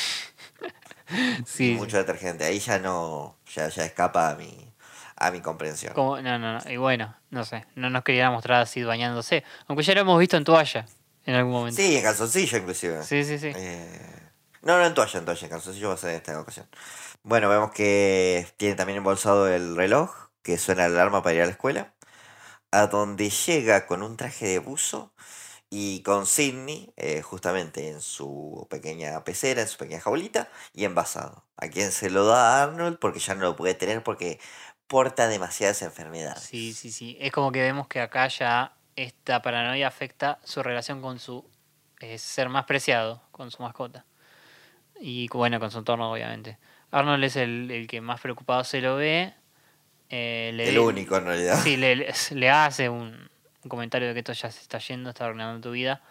[1.46, 2.46] Sí, y mucho detergente.
[2.46, 4.72] Ahí ya no, ya, ya escapa a mi,
[5.16, 5.94] a mi comprensión.
[5.94, 6.72] Como- no, no, no.
[6.72, 7.66] Y bueno, no sé.
[7.76, 9.44] No nos quería mostrar a Sid bañándose.
[9.68, 10.86] Aunque ya lo hemos visto en toalla
[11.26, 11.82] en algún momento.
[11.82, 13.04] Sí, en calzoncillo inclusive.
[13.04, 13.52] Sí, sí, sí.
[13.56, 14.20] Eh,
[14.62, 16.68] no, no en toalla, en toalla, en calzoncillo va a ser en esta ocasión.
[17.30, 21.46] Bueno, vemos que tiene también embolsado el reloj, que suena la alarma para ir a
[21.46, 21.94] la escuela,
[22.72, 25.14] a donde llega con un traje de buzo
[25.70, 31.46] y con Sidney, eh, justamente en su pequeña pecera, en su pequeña jaulita, y envasado.
[31.58, 34.40] A quien se lo da a Arnold porque ya no lo puede tener porque
[34.88, 36.42] porta demasiadas enfermedades.
[36.42, 37.16] Sí, sí, sí.
[37.20, 41.48] Es como que vemos que acá ya esta paranoia afecta su relación con su
[42.00, 44.04] eh, ser más preciado, con su mascota.
[45.00, 46.58] Y bueno, con su entorno, obviamente.
[46.92, 49.34] Arnold es el, el que más preocupado se lo ve.
[50.10, 51.60] eh, le El único en realidad.
[51.64, 53.30] Sí, le, le- le hace un,
[53.64, 56.02] un comentario de que esto ya se está yendo, está arruinando tu vida.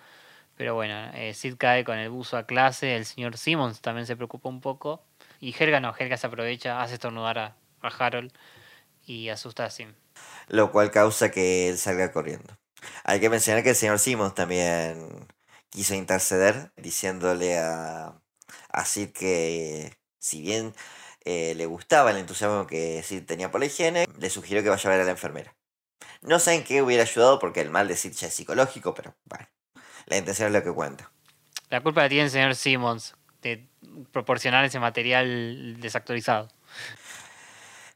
[0.57, 4.16] Pero bueno, eh, Sid cae con el buzo a clase, el señor Simmons también se
[4.16, 5.03] preocupa un poco.
[5.41, 8.33] Y Helga no, Helga se aprovecha, hace estornudar a, a Harold
[9.07, 9.95] y asusta a Sim.
[10.49, 12.57] Lo cual causa que él salga corriendo.
[13.05, 15.26] Hay que mencionar que el señor Simmons también
[15.70, 18.20] quiso interceder diciéndole a,
[18.70, 19.93] a Sid que
[20.29, 20.74] si bien
[21.24, 24.89] eh, le gustaba el entusiasmo que Sid tenía por la higiene, le sugirió que vaya
[24.89, 25.55] a ver a la enfermera.
[26.20, 29.14] No sé en qué hubiera ayudado porque el mal de Sid ya es psicológico, pero
[29.24, 29.47] bueno,
[30.07, 31.11] la intención es lo que cuenta.
[31.70, 33.66] La culpa la tiene el señor Simmons de
[34.12, 36.49] proporcionar ese material desactualizado.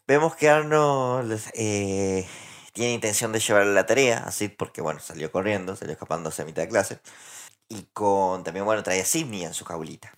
[0.06, 2.26] Vemos que Arnold eh,
[2.72, 6.44] tiene intención de llevarle la tarea a Sid porque, bueno, salió corriendo, salió escapándose a
[6.44, 7.00] mitad de clase.
[7.68, 10.12] Y con también, bueno, trae a Sidney en su jaulita.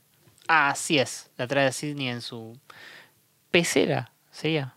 [0.48, 2.58] Así es, la trae a Sidney en su
[3.50, 4.74] pecera, sería.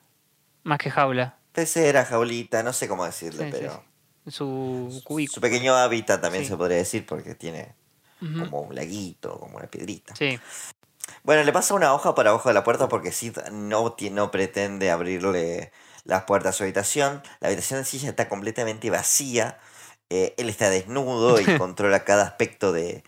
[0.64, 1.38] Más que jaula.
[1.52, 3.84] Pecera, jaulita, no sé cómo decirle, Sí, pero...
[4.26, 4.32] sí.
[4.32, 5.36] Su cubículo.
[5.36, 7.74] Su pequeño hábitat también se podría decir porque tiene
[8.20, 10.16] como un laguito, como una piedrita.
[10.16, 10.38] Sí.
[11.24, 14.92] Bueno, le pasa una hoja para abajo de la puerta porque Sid no, no pretende
[14.92, 15.72] abrirle
[16.04, 17.22] las puertas a su habitación.
[17.40, 19.60] La habitación en sí ya está completamente vacía.
[20.10, 23.04] Eh, él está desnudo y controla cada aspecto de,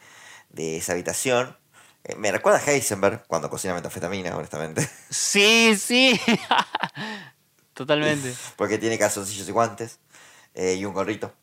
[0.50, 1.58] de esa habitación.
[2.10, 4.90] Eh, me recuerda a Heisenberg cuando cocina metanfetamina, honestamente.
[5.10, 6.20] Sí, sí.
[7.74, 8.34] Totalmente.
[8.56, 10.00] Porque tiene calzoncillos y guantes
[10.56, 11.34] eh, y un gorrito.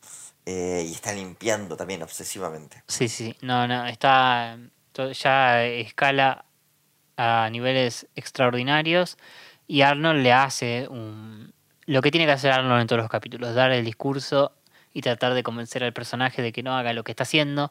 [0.45, 2.83] Eh, y está limpiando también obsesivamente.
[2.87, 3.35] Sí, sí.
[3.41, 4.57] No, no, está
[5.13, 6.45] ya escala
[7.17, 9.17] a niveles extraordinarios
[9.67, 11.53] y Arnold le hace un...
[11.85, 14.53] lo que tiene que hacer Arnold en todos los capítulos, dar el discurso
[14.93, 17.69] y tratar de convencer al personaje de que no haga lo que está haciendo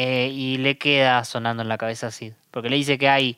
[0.00, 3.36] eh, y le queda sonando en la cabeza a Sid, porque le dice que hay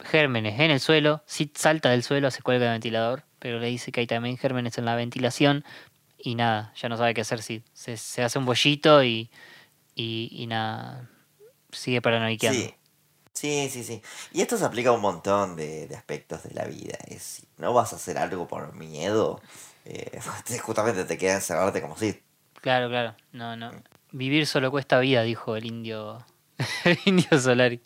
[0.00, 3.92] gérmenes en el suelo, Sid salta del suelo, se cuelga del ventilador, pero le dice
[3.92, 5.64] que hay también gérmenes en la ventilación
[6.18, 9.30] y nada, ya no sabe qué hacer Sid, se, se hace un bollito y,
[9.94, 11.08] y, y nada,
[11.70, 12.60] sigue paranoiqueando.
[12.60, 12.74] Sí.
[13.32, 14.02] Sí, sí, sí.
[14.32, 16.98] Y esto se aplica a un montón de, de aspectos de la vida.
[17.06, 19.40] Es, no vas a hacer algo por miedo,
[19.84, 20.18] eh,
[20.60, 22.20] justamente te queda encerrarte como si.
[22.60, 23.14] Claro, claro.
[23.30, 23.70] No, no.
[24.12, 26.24] Vivir solo cuesta vida, dijo el indio,
[26.84, 27.80] el indio Solari.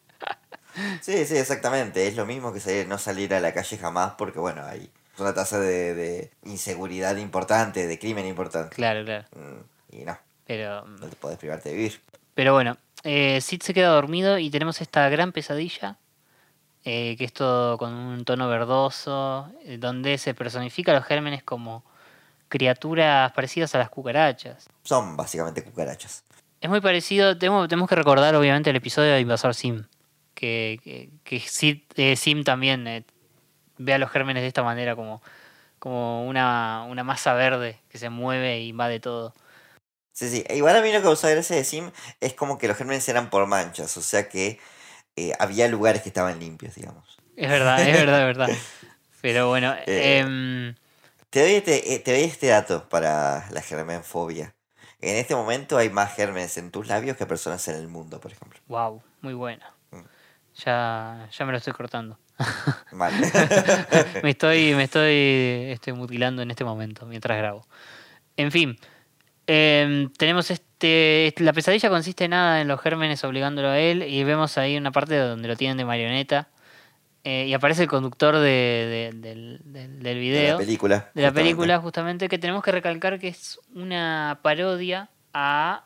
[1.00, 2.06] Sí, sí, exactamente.
[2.08, 5.32] Es lo mismo que salir- no salir a la calle jamás porque, bueno, hay una
[5.34, 8.74] tasa de, de inseguridad importante, de crimen importante.
[8.74, 9.24] Claro, claro.
[9.36, 12.00] Mm, Y no, Pero, no te podés privarte de vivir.
[12.34, 15.98] pero bueno, eh, Sid se queda dormido y tenemos esta gran pesadilla,
[16.84, 21.44] eh, que es todo con un tono verdoso, eh, donde se personifica a los gérmenes
[21.44, 21.84] como
[22.54, 24.68] criaturas parecidas a las cucarachas.
[24.84, 26.22] Son básicamente cucarachas.
[26.60, 29.82] Es muy parecido, tenemos, tenemos que recordar obviamente el episodio de Invasor Sim,
[30.34, 31.42] que, que,
[31.96, 33.04] eh, Sim también eh,
[33.76, 35.20] ve a los gérmenes de esta manera como,
[35.80, 39.34] como una, una masa verde que se mueve e invade todo.
[40.12, 40.44] Sí, sí.
[40.46, 41.90] E Igual a mí lo que causa gracia de Sim
[42.20, 44.60] es como que los gérmenes eran por manchas, o sea que
[45.16, 47.18] eh, había lugares que estaban limpios, digamos.
[47.36, 48.48] Es verdad, es verdad, es verdad.
[49.20, 50.74] Pero bueno, Eh, em,
[51.34, 54.54] Te doy, este, eh, te doy este dato para la germenfobia.
[55.00, 58.30] En este momento hay más gérmenes en tus labios que personas en el mundo, por
[58.30, 58.60] ejemplo.
[58.68, 59.74] wow, muy buena.
[59.90, 60.02] Mm.
[60.64, 62.20] Ya, ya me lo estoy cortando.
[62.92, 63.16] Vale.
[64.22, 67.66] me estoy, me estoy, estoy mutilando en este momento mientras grabo.
[68.36, 68.78] En fin,
[69.48, 74.04] em, tenemos este, este- La pesadilla consiste en nada en los gérmenes obligándolo a él.
[74.04, 76.48] Y vemos ahí una parte donde lo tienen de marioneta.
[77.24, 80.52] Eh, y aparece el conductor de, de- del, del- del De video.
[80.52, 80.94] la película.
[80.96, 81.40] De la justamente.
[81.40, 85.84] película, justamente, que tenemos que recalcar que es una parodia a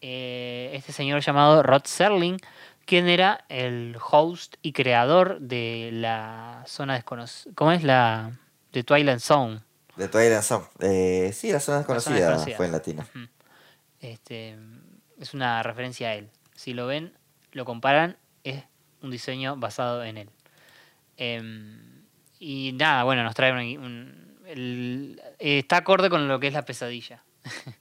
[0.00, 2.38] eh, este señor llamado Rod Serling,
[2.86, 7.52] quien era el host y creador de la zona desconocida.
[7.54, 8.32] ¿Cómo es la
[8.72, 9.60] de Twilight Zone?
[9.96, 10.64] De Twilight Zone.
[10.80, 13.04] Eh, sí, la zona La zona desconocida fue en latino.
[14.00, 14.56] Este,
[15.18, 16.30] es una referencia a él.
[16.54, 17.12] Si lo ven,
[17.52, 18.64] lo comparan, es
[19.02, 20.30] un diseño basado en él.
[21.22, 22.02] Em,
[22.38, 23.58] y nada, bueno, nos trae un...
[23.84, 27.22] un- el- está acorde con lo que es la pesadilla.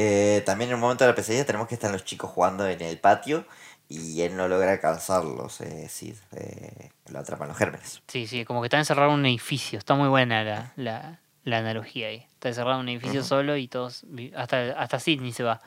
[0.00, 2.80] Eh, también en un momento de la pesadilla tenemos que están los chicos jugando en
[2.82, 3.44] el patio
[3.88, 5.60] y él no logra alcanzarlos.
[5.60, 5.88] Eh,
[6.36, 8.00] eh, lo atrapan los gérmenes.
[8.06, 9.76] Sí, sí, como que está encerrado en un edificio.
[9.76, 12.24] Está muy buena la, la, la analogía ahí.
[12.34, 14.04] Está encerrado en un edificio solo y todos...
[14.36, 15.60] Hasta, hasta Sidney se va.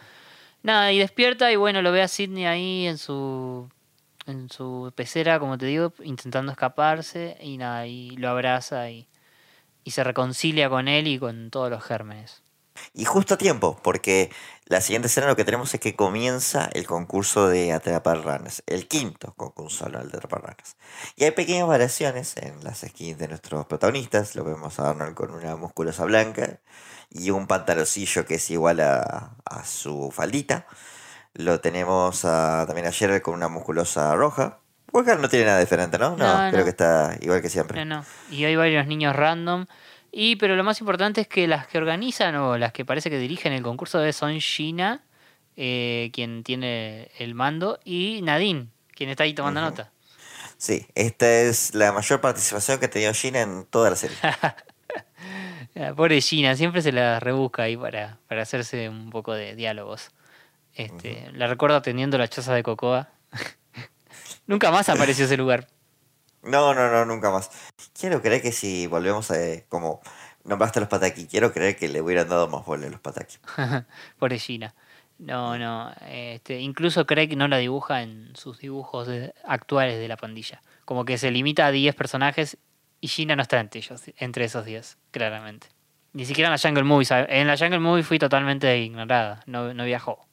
[0.63, 3.69] Nada, y despierta y bueno, lo ve a Sidney ahí en su
[4.25, 9.07] en su pecera, como te digo, intentando escaparse y nada, y lo abraza y,
[9.83, 12.41] y se reconcilia con él y con todos los gérmenes.
[12.93, 14.31] Y justo a tiempo, porque
[14.65, 18.87] la siguiente escena lo que tenemos es que comienza el concurso de atrapar ranas, el
[18.87, 20.77] quinto concurso de atrapar ranas.
[21.15, 25.31] Y hay pequeñas variaciones en las skins de nuestros protagonistas, lo vemos a Arnold con
[25.31, 26.59] una musculosa blanca
[27.09, 30.65] y un pantaloncillo que es igual a, a su faldita.
[31.33, 34.59] Lo tenemos a, también a Gerald con una musculosa roja.
[34.91, 36.17] Walker no tiene nada diferente, ¿no?
[36.17, 36.63] No, No, creo no.
[36.65, 37.83] que está igual que siempre.
[37.85, 38.05] No, no.
[38.29, 39.65] Y hay varios niños random.
[40.11, 43.17] Y pero lo más importante es que las que organizan o las que parece que
[43.17, 45.01] dirigen el concurso de son Gina,
[45.55, 49.89] eh, quien tiene el mando, y Nadine, quien está ahí tomando nota.
[50.57, 54.17] Sí, esta es la mayor participación que ha tenido Gina en toda la serie.
[55.73, 60.11] Ah, Pobre Gina, siempre se la rebusca ahí para, para hacerse un poco de diálogos.
[60.75, 63.09] Este, La recuerdo atendiendo la choza de Cocoa.
[64.47, 65.67] Nunca más apareció ese lugar.
[66.43, 67.51] No, no, no, nunca más.
[67.97, 69.35] Quiero creer que si volvemos a...
[69.69, 70.01] como
[70.43, 73.37] nombraste a los pataki, quiero creer que le hubieran dado más bola a los pataki.
[74.19, 74.73] Pobre Gina.
[75.19, 75.93] No, no.
[76.09, 79.07] Este, incluso Craig no la dibuja en sus dibujos
[79.45, 80.63] actuales de la pandilla.
[80.83, 82.57] Como que se limita a 10 personajes
[82.99, 85.67] y Gina no está entre ellos, entre esos 10, claramente.
[86.13, 87.07] Ni siquiera en la Jungle Movie.
[87.29, 89.43] En la Jungle Movie fui totalmente ignorada.
[89.45, 90.25] No, no viajó.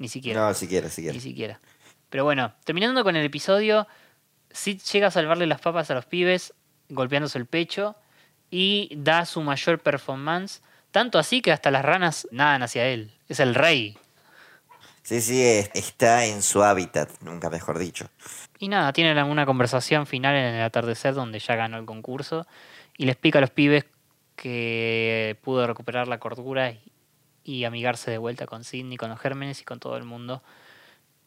[0.00, 0.40] Ni siquiera.
[0.40, 1.14] No, siquiera, siquiera.
[1.14, 1.60] Ni siquiera.
[2.08, 3.86] Pero bueno, terminando con el episodio,
[4.50, 6.54] Sid llega a salvarle las papas a los pibes,
[6.88, 7.94] golpeándose el pecho,
[8.50, 13.12] y da su mayor performance, tanto así que hasta las ranas nadan hacia él.
[13.28, 13.96] Es el rey.
[15.02, 18.08] Sí, sí, es- está en su hábitat, nunca mejor dicho.
[18.58, 22.46] Y nada, tienen una conversación final en el atardecer donde ya ganó el concurso
[22.96, 23.84] y le explica a los pibes
[24.34, 26.72] que pudo recuperar la cordura
[27.44, 30.42] y, amigarse de vuelta con Sidney, con los gérmenes y con todo el mundo.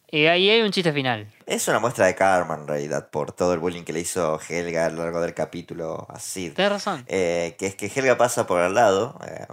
[0.10, 1.32] Y ahí hay un chiste final.
[1.48, 4.86] Es una muestra de karma en realidad por todo el bullying que le hizo Helga
[4.86, 6.54] a lo largo del capítulo a Sid.
[6.54, 7.04] Tienes razón.
[7.08, 9.20] Eh, que es que Helga pasa por al lado.
[9.28, 9.48] eh,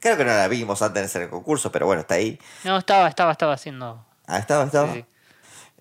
[0.00, 2.38] creo que no la vimos antes de hacer el concurso, pero bueno, está ahí.
[2.64, 4.04] No, estaba, estaba, estaba haciendo.
[4.26, 4.92] Ah, estaba, estaba.
[4.92, 5.06] Sí, sí.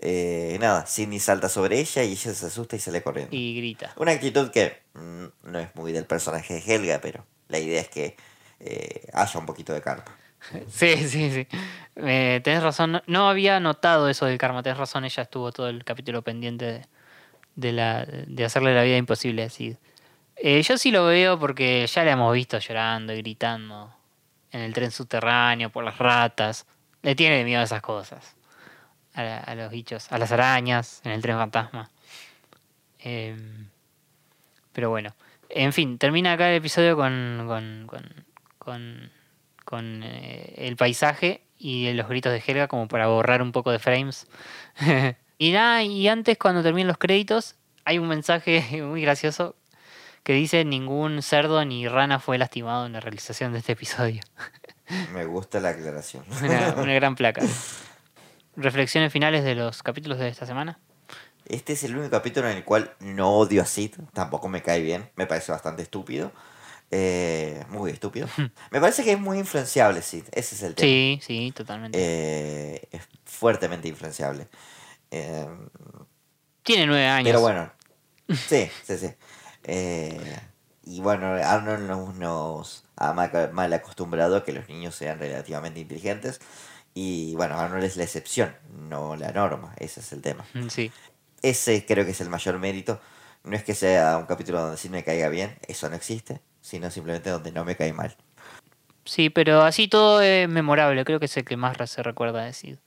[0.02, 3.36] Eh, nada, Sidney salta sobre ella y ella se asusta y sale corriendo.
[3.36, 3.94] Y grita.
[3.98, 7.90] Una actitud que mm, no es muy del personaje de Helga, pero la idea es
[7.90, 8.16] que
[8.66, 10.06] eh, haya un poquito de karma.
[10.70, 11.48] Sí, sí, sí.
[11.96, 13.02] Eh, tenés razón.
[13.08, 14.62] No, había notado eso del karma.
[14.62, 15.06] Tenés razón.
[15.06, 16.86] Ella estuvo todo el capítulo pendiente
[17.56, 19.78] de, de hacerle la vida imposible a Sid.
[20.36, 23.94] Eh, yo sí lo veo porque ya la hemos visto llorando y gritando
[24.52, 26.66] en el tren subterráneo por las ratas.
[27.02, 28.36] Le tiene miedo a esas cosas.
[29.14, 31.90] A, los bichos, a las arañas, en el tren fantasma.
[33.00, 33.70] Em,
[34.74, 35.16] pero bueno.
[35.50, 38.25] En fin, termina acá el episodio con, con,
[38.66, 39.12] con,
[39.64, 43.80] con, eh, el paisaje y los gritos de Helga como para borrar un poco de
[43.80, 44.28] frames.
[45.38, 47.56] y nada, y antes cuando terminan los créditos
[47.86, 49.56] hay un mensaje muy gracioso
[50.24, 54.22] que dice ningún cerdo ni rana fue lastimado en la realización de este episodio.
[55.14, 56.26] Me gusta la aclaración.
[56.44, 57.42] una, una gran placa.
[58.56, 60.80] Reflexiones finales de los capítulos de esta semana.
[61.46, 64.82] Este es el único capítulo en el cual no odio a Sid, tampoco me cae
[64.82, 66.32] bien, me parece bastante estúpido.
[66.98, 68.28] Eh, muy estúpido.
[68.72, 70.88] me parece que es muy influenciable Sid, ese es el tema.
[70.88, 71.98] Sí, sí, totalmente.
[72.02, 74.48] Eh, es fuertemente influenciable.
[75.12, 75.46] Eh,
[76.64, 77.28] Tiene nueve años.
[77.28, 77.70] pero bueno,
[78.30, 79.10] sí, sí, sí.
[80.88, 85.80] Y bueno, Arnold nos, nos ha ma- mal acostumbrado a que los niños sean relativamente
[85.80, 86.40] inteligentes.
[86.94, 88.56] Y bueno, Arnold es la excepción,
[88.88, 90.46] no la norma, ese es el tema.
[90.54, 90.92] Mm, Sí.
[91.42, 93.02] Ese creo que es el mayor mérito.
[93.44, 96.90] No es que sea un capítulo donde sí me caiga bien, eso no existe, sino
[96.90, 98.16] simplemente donde no me cae mal.
[99.04, 101.06] Sí, pero así todo es memorable.
[101.06, 102.78] Creo que es el que más se recuerda de Sid.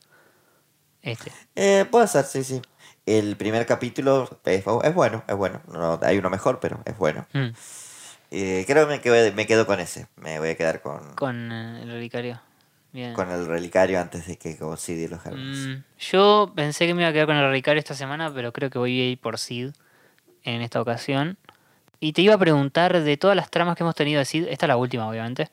[1.01, 1.31] Este.
[1.55, 2.61] Eh, puede ser, sí, sí.
[3.07, 5.63] El primer capítulo es, es bueno, es bueno.
[5.69, 7.25] No, hay uno mejor, pero es bueno.
[7.33, 7.51] Mm.
[8.33, 10.09] Eh, creo que me quedo, me quedo con ese.
[10.17, 12.41] Me voy a quedar con, Con eh, el relicario.
[12.91, 13.13] Bien.
[13.13, 15.59] con el relicario antes de que considere los gérmenes.
[15.59, 18.71] Mm, yo pensé que me iba a quedar con el relicario esta semana, pero creo
[18.71, 19.73] que voy a ir por Sid
[20.43, 21.37] en esta ocasión.
[22.01, 24.67] Y te iba a preguntar de todas las tramas que hemos tenido de Sid, esta
[24.67, 25.51] es la última obviamente,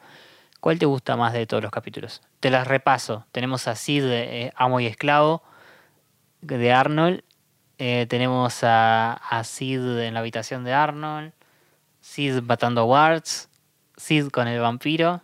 [0.59, 2.21] ¿cuál te gusta más de todos los capítulos?
[2.39, 3.25] Te las repaso.
[3.31, 5.41] Tenemos a Sid, eh, amo y esclavo,
[6.41, 7.23] de Arnold.
[7.79, 11.33] Eh, tenemos a, Sid en la habitación de Arnold.
[12.01, 13.49] Sid matando a Wards.
[13.97, 15.21] Sid con el vampiro.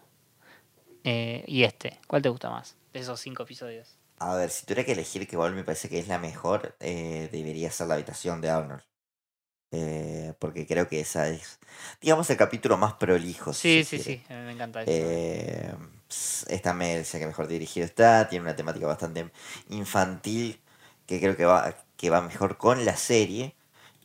[1.04, 3.98] eh, y este, ¿cuál te gusta más de esos cinco episodios?
[4.18, 7.72] A ver, si tuviera que elegir que igual me parece que es la mejor, debería
[7.72, 8.84] ser la habitación de Arnold.
[9.72, 11.60] Eh, porque creo que esa es,
[12.02, 13.54] digamos, el capítulo más prolijo.
[13.54, 14.22] Sí, si sí, quiere.
[14.28, 14.92] sí, me encanta eso.
[14.92, 15.74] Eh,
[16.50, 19.32] esta me parece que mejor dirigido está, tiene una temática bastante
[19.70, 20.60] infantil
[21.06, 23.56] que creo que va, que va mejor con la serie.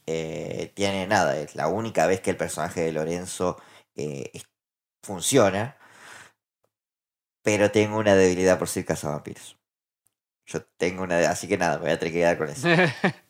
[0.07, 3.61] Eh, tiene nada, es la única vez que el personaje de Lorenzo
[3.97, 4.31] eh,
[5.03, 5.77] funciona.
[7.43, 9.57] Pero tengo una debilidad por ser cazavampiros.
[10.47, 11.19] Yo tengo una.
[11.31, 12.69] Así que nada, me voy a tener que quedar con eso.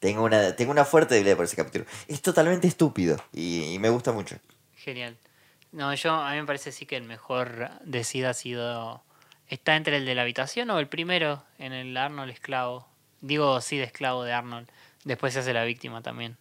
[0.00, 1.84] tengo, una, tengo una fuerte debilidad por ese capítulo.
[2.06, 4.36] Es totalmente estúpido y, y me gusta mucho.
[4.76, 5.16] Genial.
[5.72, 9.02] No, yo a mí me parece sí que el mejor de Sid ha sido
[9.48, 12.88] está entre el de la habitación o el primero en el Arnold esclavo.
[13.20, 14.68] Digo, sí, de esclavo de Arnold.
[15.04, 16.36] Después se hace la víctima también.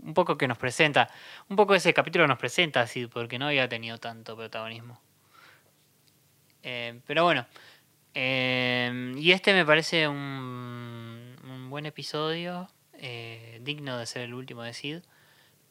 [0.00, 1.10] Un poco que nos presenta,
[1.48, 5.00] un poco ese capítulo nos presenta así, porque no había tenido tanto protagonismo.
[6.62, 7.46] Eh, pero bueno,
[8.14, 12.68] eh, y este me parece un buen episodio,
[12.98, 14.98] eh, digno de ser el último de Sid.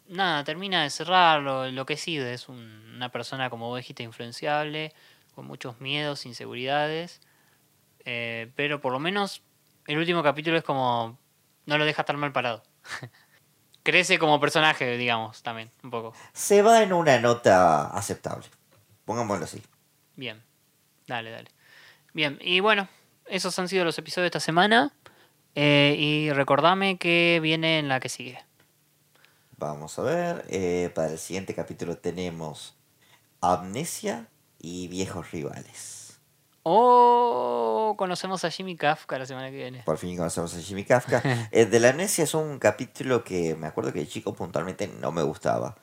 [0.07, 1.69] Nada, termina de cerrarlo.
[1.71, 4.93] Lo que es Sid es un- una persona, como vos dijiste, influenciable,
[5.35, 7.21] con muchos miedos, inseguridades.
[8.09, 9.41] eh, pero por lo menos
[9.85, 11.19] el último capítulo es como.
[11.65, 12.63] No lo deja tan mal parado.
[13.83, 16.13] Crece como personaje, digamos, también, un poco.
[16.33, 18.45] Se va en una nota aceptable.
[19.05, 19.61] Pongámoslo así.
[20.15, 20.41] Bien,
[21.07, 21.49] dale, dale.
[22.13, 22.87] Bien, y bueno,
[23.27, 24.91] esos han sido los episodios de esta semana.
[25.59, 28.37] Eh, y recordame que viene en la que sigue.
[29.57, 30.45] Vamos a ver.
[30.49, 32.77] eh, para el siguiente capítulo tenemos
[33.41, 34.27] Amnesia
[34.59, 36.19] y Viejos Rivales.
[36.61, 39.81] Oh, conocemos a Jimmy Kafka la semana que viene.
[39.83, 41.23] Por fin conocemos a Jimmy Kafka.
[41.49, 45.11] El de la Amnesia es un capítulo que me acuerdo que de chico puntualmente no
[45.11, 45.75] me gustaba.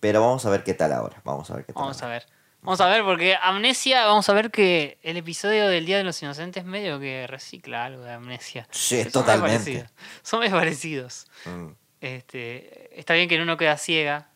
[0.00, 1.20] Pero vamos a ver qué tal ahora.
[1.24, 1.82] Vamos a ver qué tal.
[1.82, 2.24] Vamos a ver.
[2.62, 6.20] Vamos a ver, porque Amnesia, vamos a ver que el episodio del Día de los
[6.22, 8.66] Inocentes medio que recicla algo de Amnesia.
[8.70, 9.86] Sí, Son totalmente.
[10.22, 11.26] Son muy parecidos.
[11.44, 11.68] Mm.
[12.00, 14.28] Este, está bien que en uno queda ciega,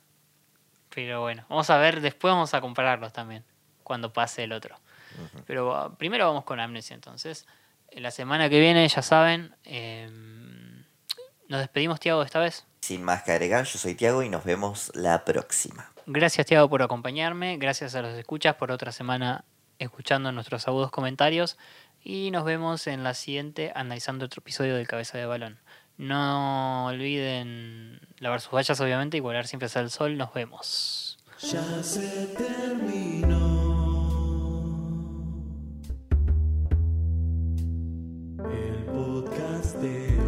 [0.95, 3.45] pero bueno, vamos a ver, después vamos a compararlos también,
[3.83, 4.77] cuando pase el otro.
[5.47, 7.47] Pero ah, primero vamos con Amnesia entonces.
[7.93, 10.85] La semana que viene, ya saben, em,
[11.49, 12.65] nos despedimos, Tiago, esta vez.
[12.81, 15.92] Sin más que agregar, yo soy Tiago y nos vemos la próxima.
[16.07, 17.57] Gracias, Tiago, por acompañarme.
[17.59, 19.45] Gracias a los escuchas por otra semana
[19.79, 21.59] escuchando nuestros agudos comentarios.
[22.03, 25.61] Y nos vemos en la siguiente analizando otro episodio del Cabeza de Balón.
[25.97, 30.17] No olviden lavar sus vallas, obviamente, y volar siempre hacia el sol.
[30.17, 31.19] Nos vemos.
[31.41, 33.63] Ya se terminó
[38.51, 40.19] el podcast de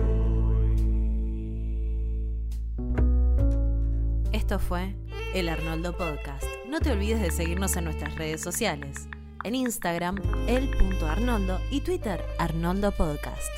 [4.32, 4.94] Esto fue
[5.34, 6.44] el Arnoldo Podcast.
[6.68, 9.08] No te olvides de seguirnos en nuestras redes sociales.
[9.42, 10.16] En Instagram,
[10.46, 13.50] el.arnoldo y Twitter, Arnoldo Podcast.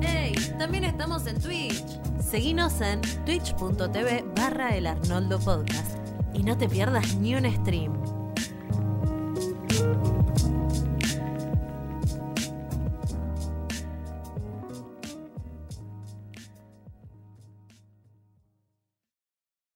[0.00, 0.32] ¡Hey!
[0.56, 1.84] También estamos en Twitch.
[2.22, 5.98] Seguinos en twitch.tv barra el Arnoldo Podcast.
[6.32, 8.19] Y no te pierdas ni un stream.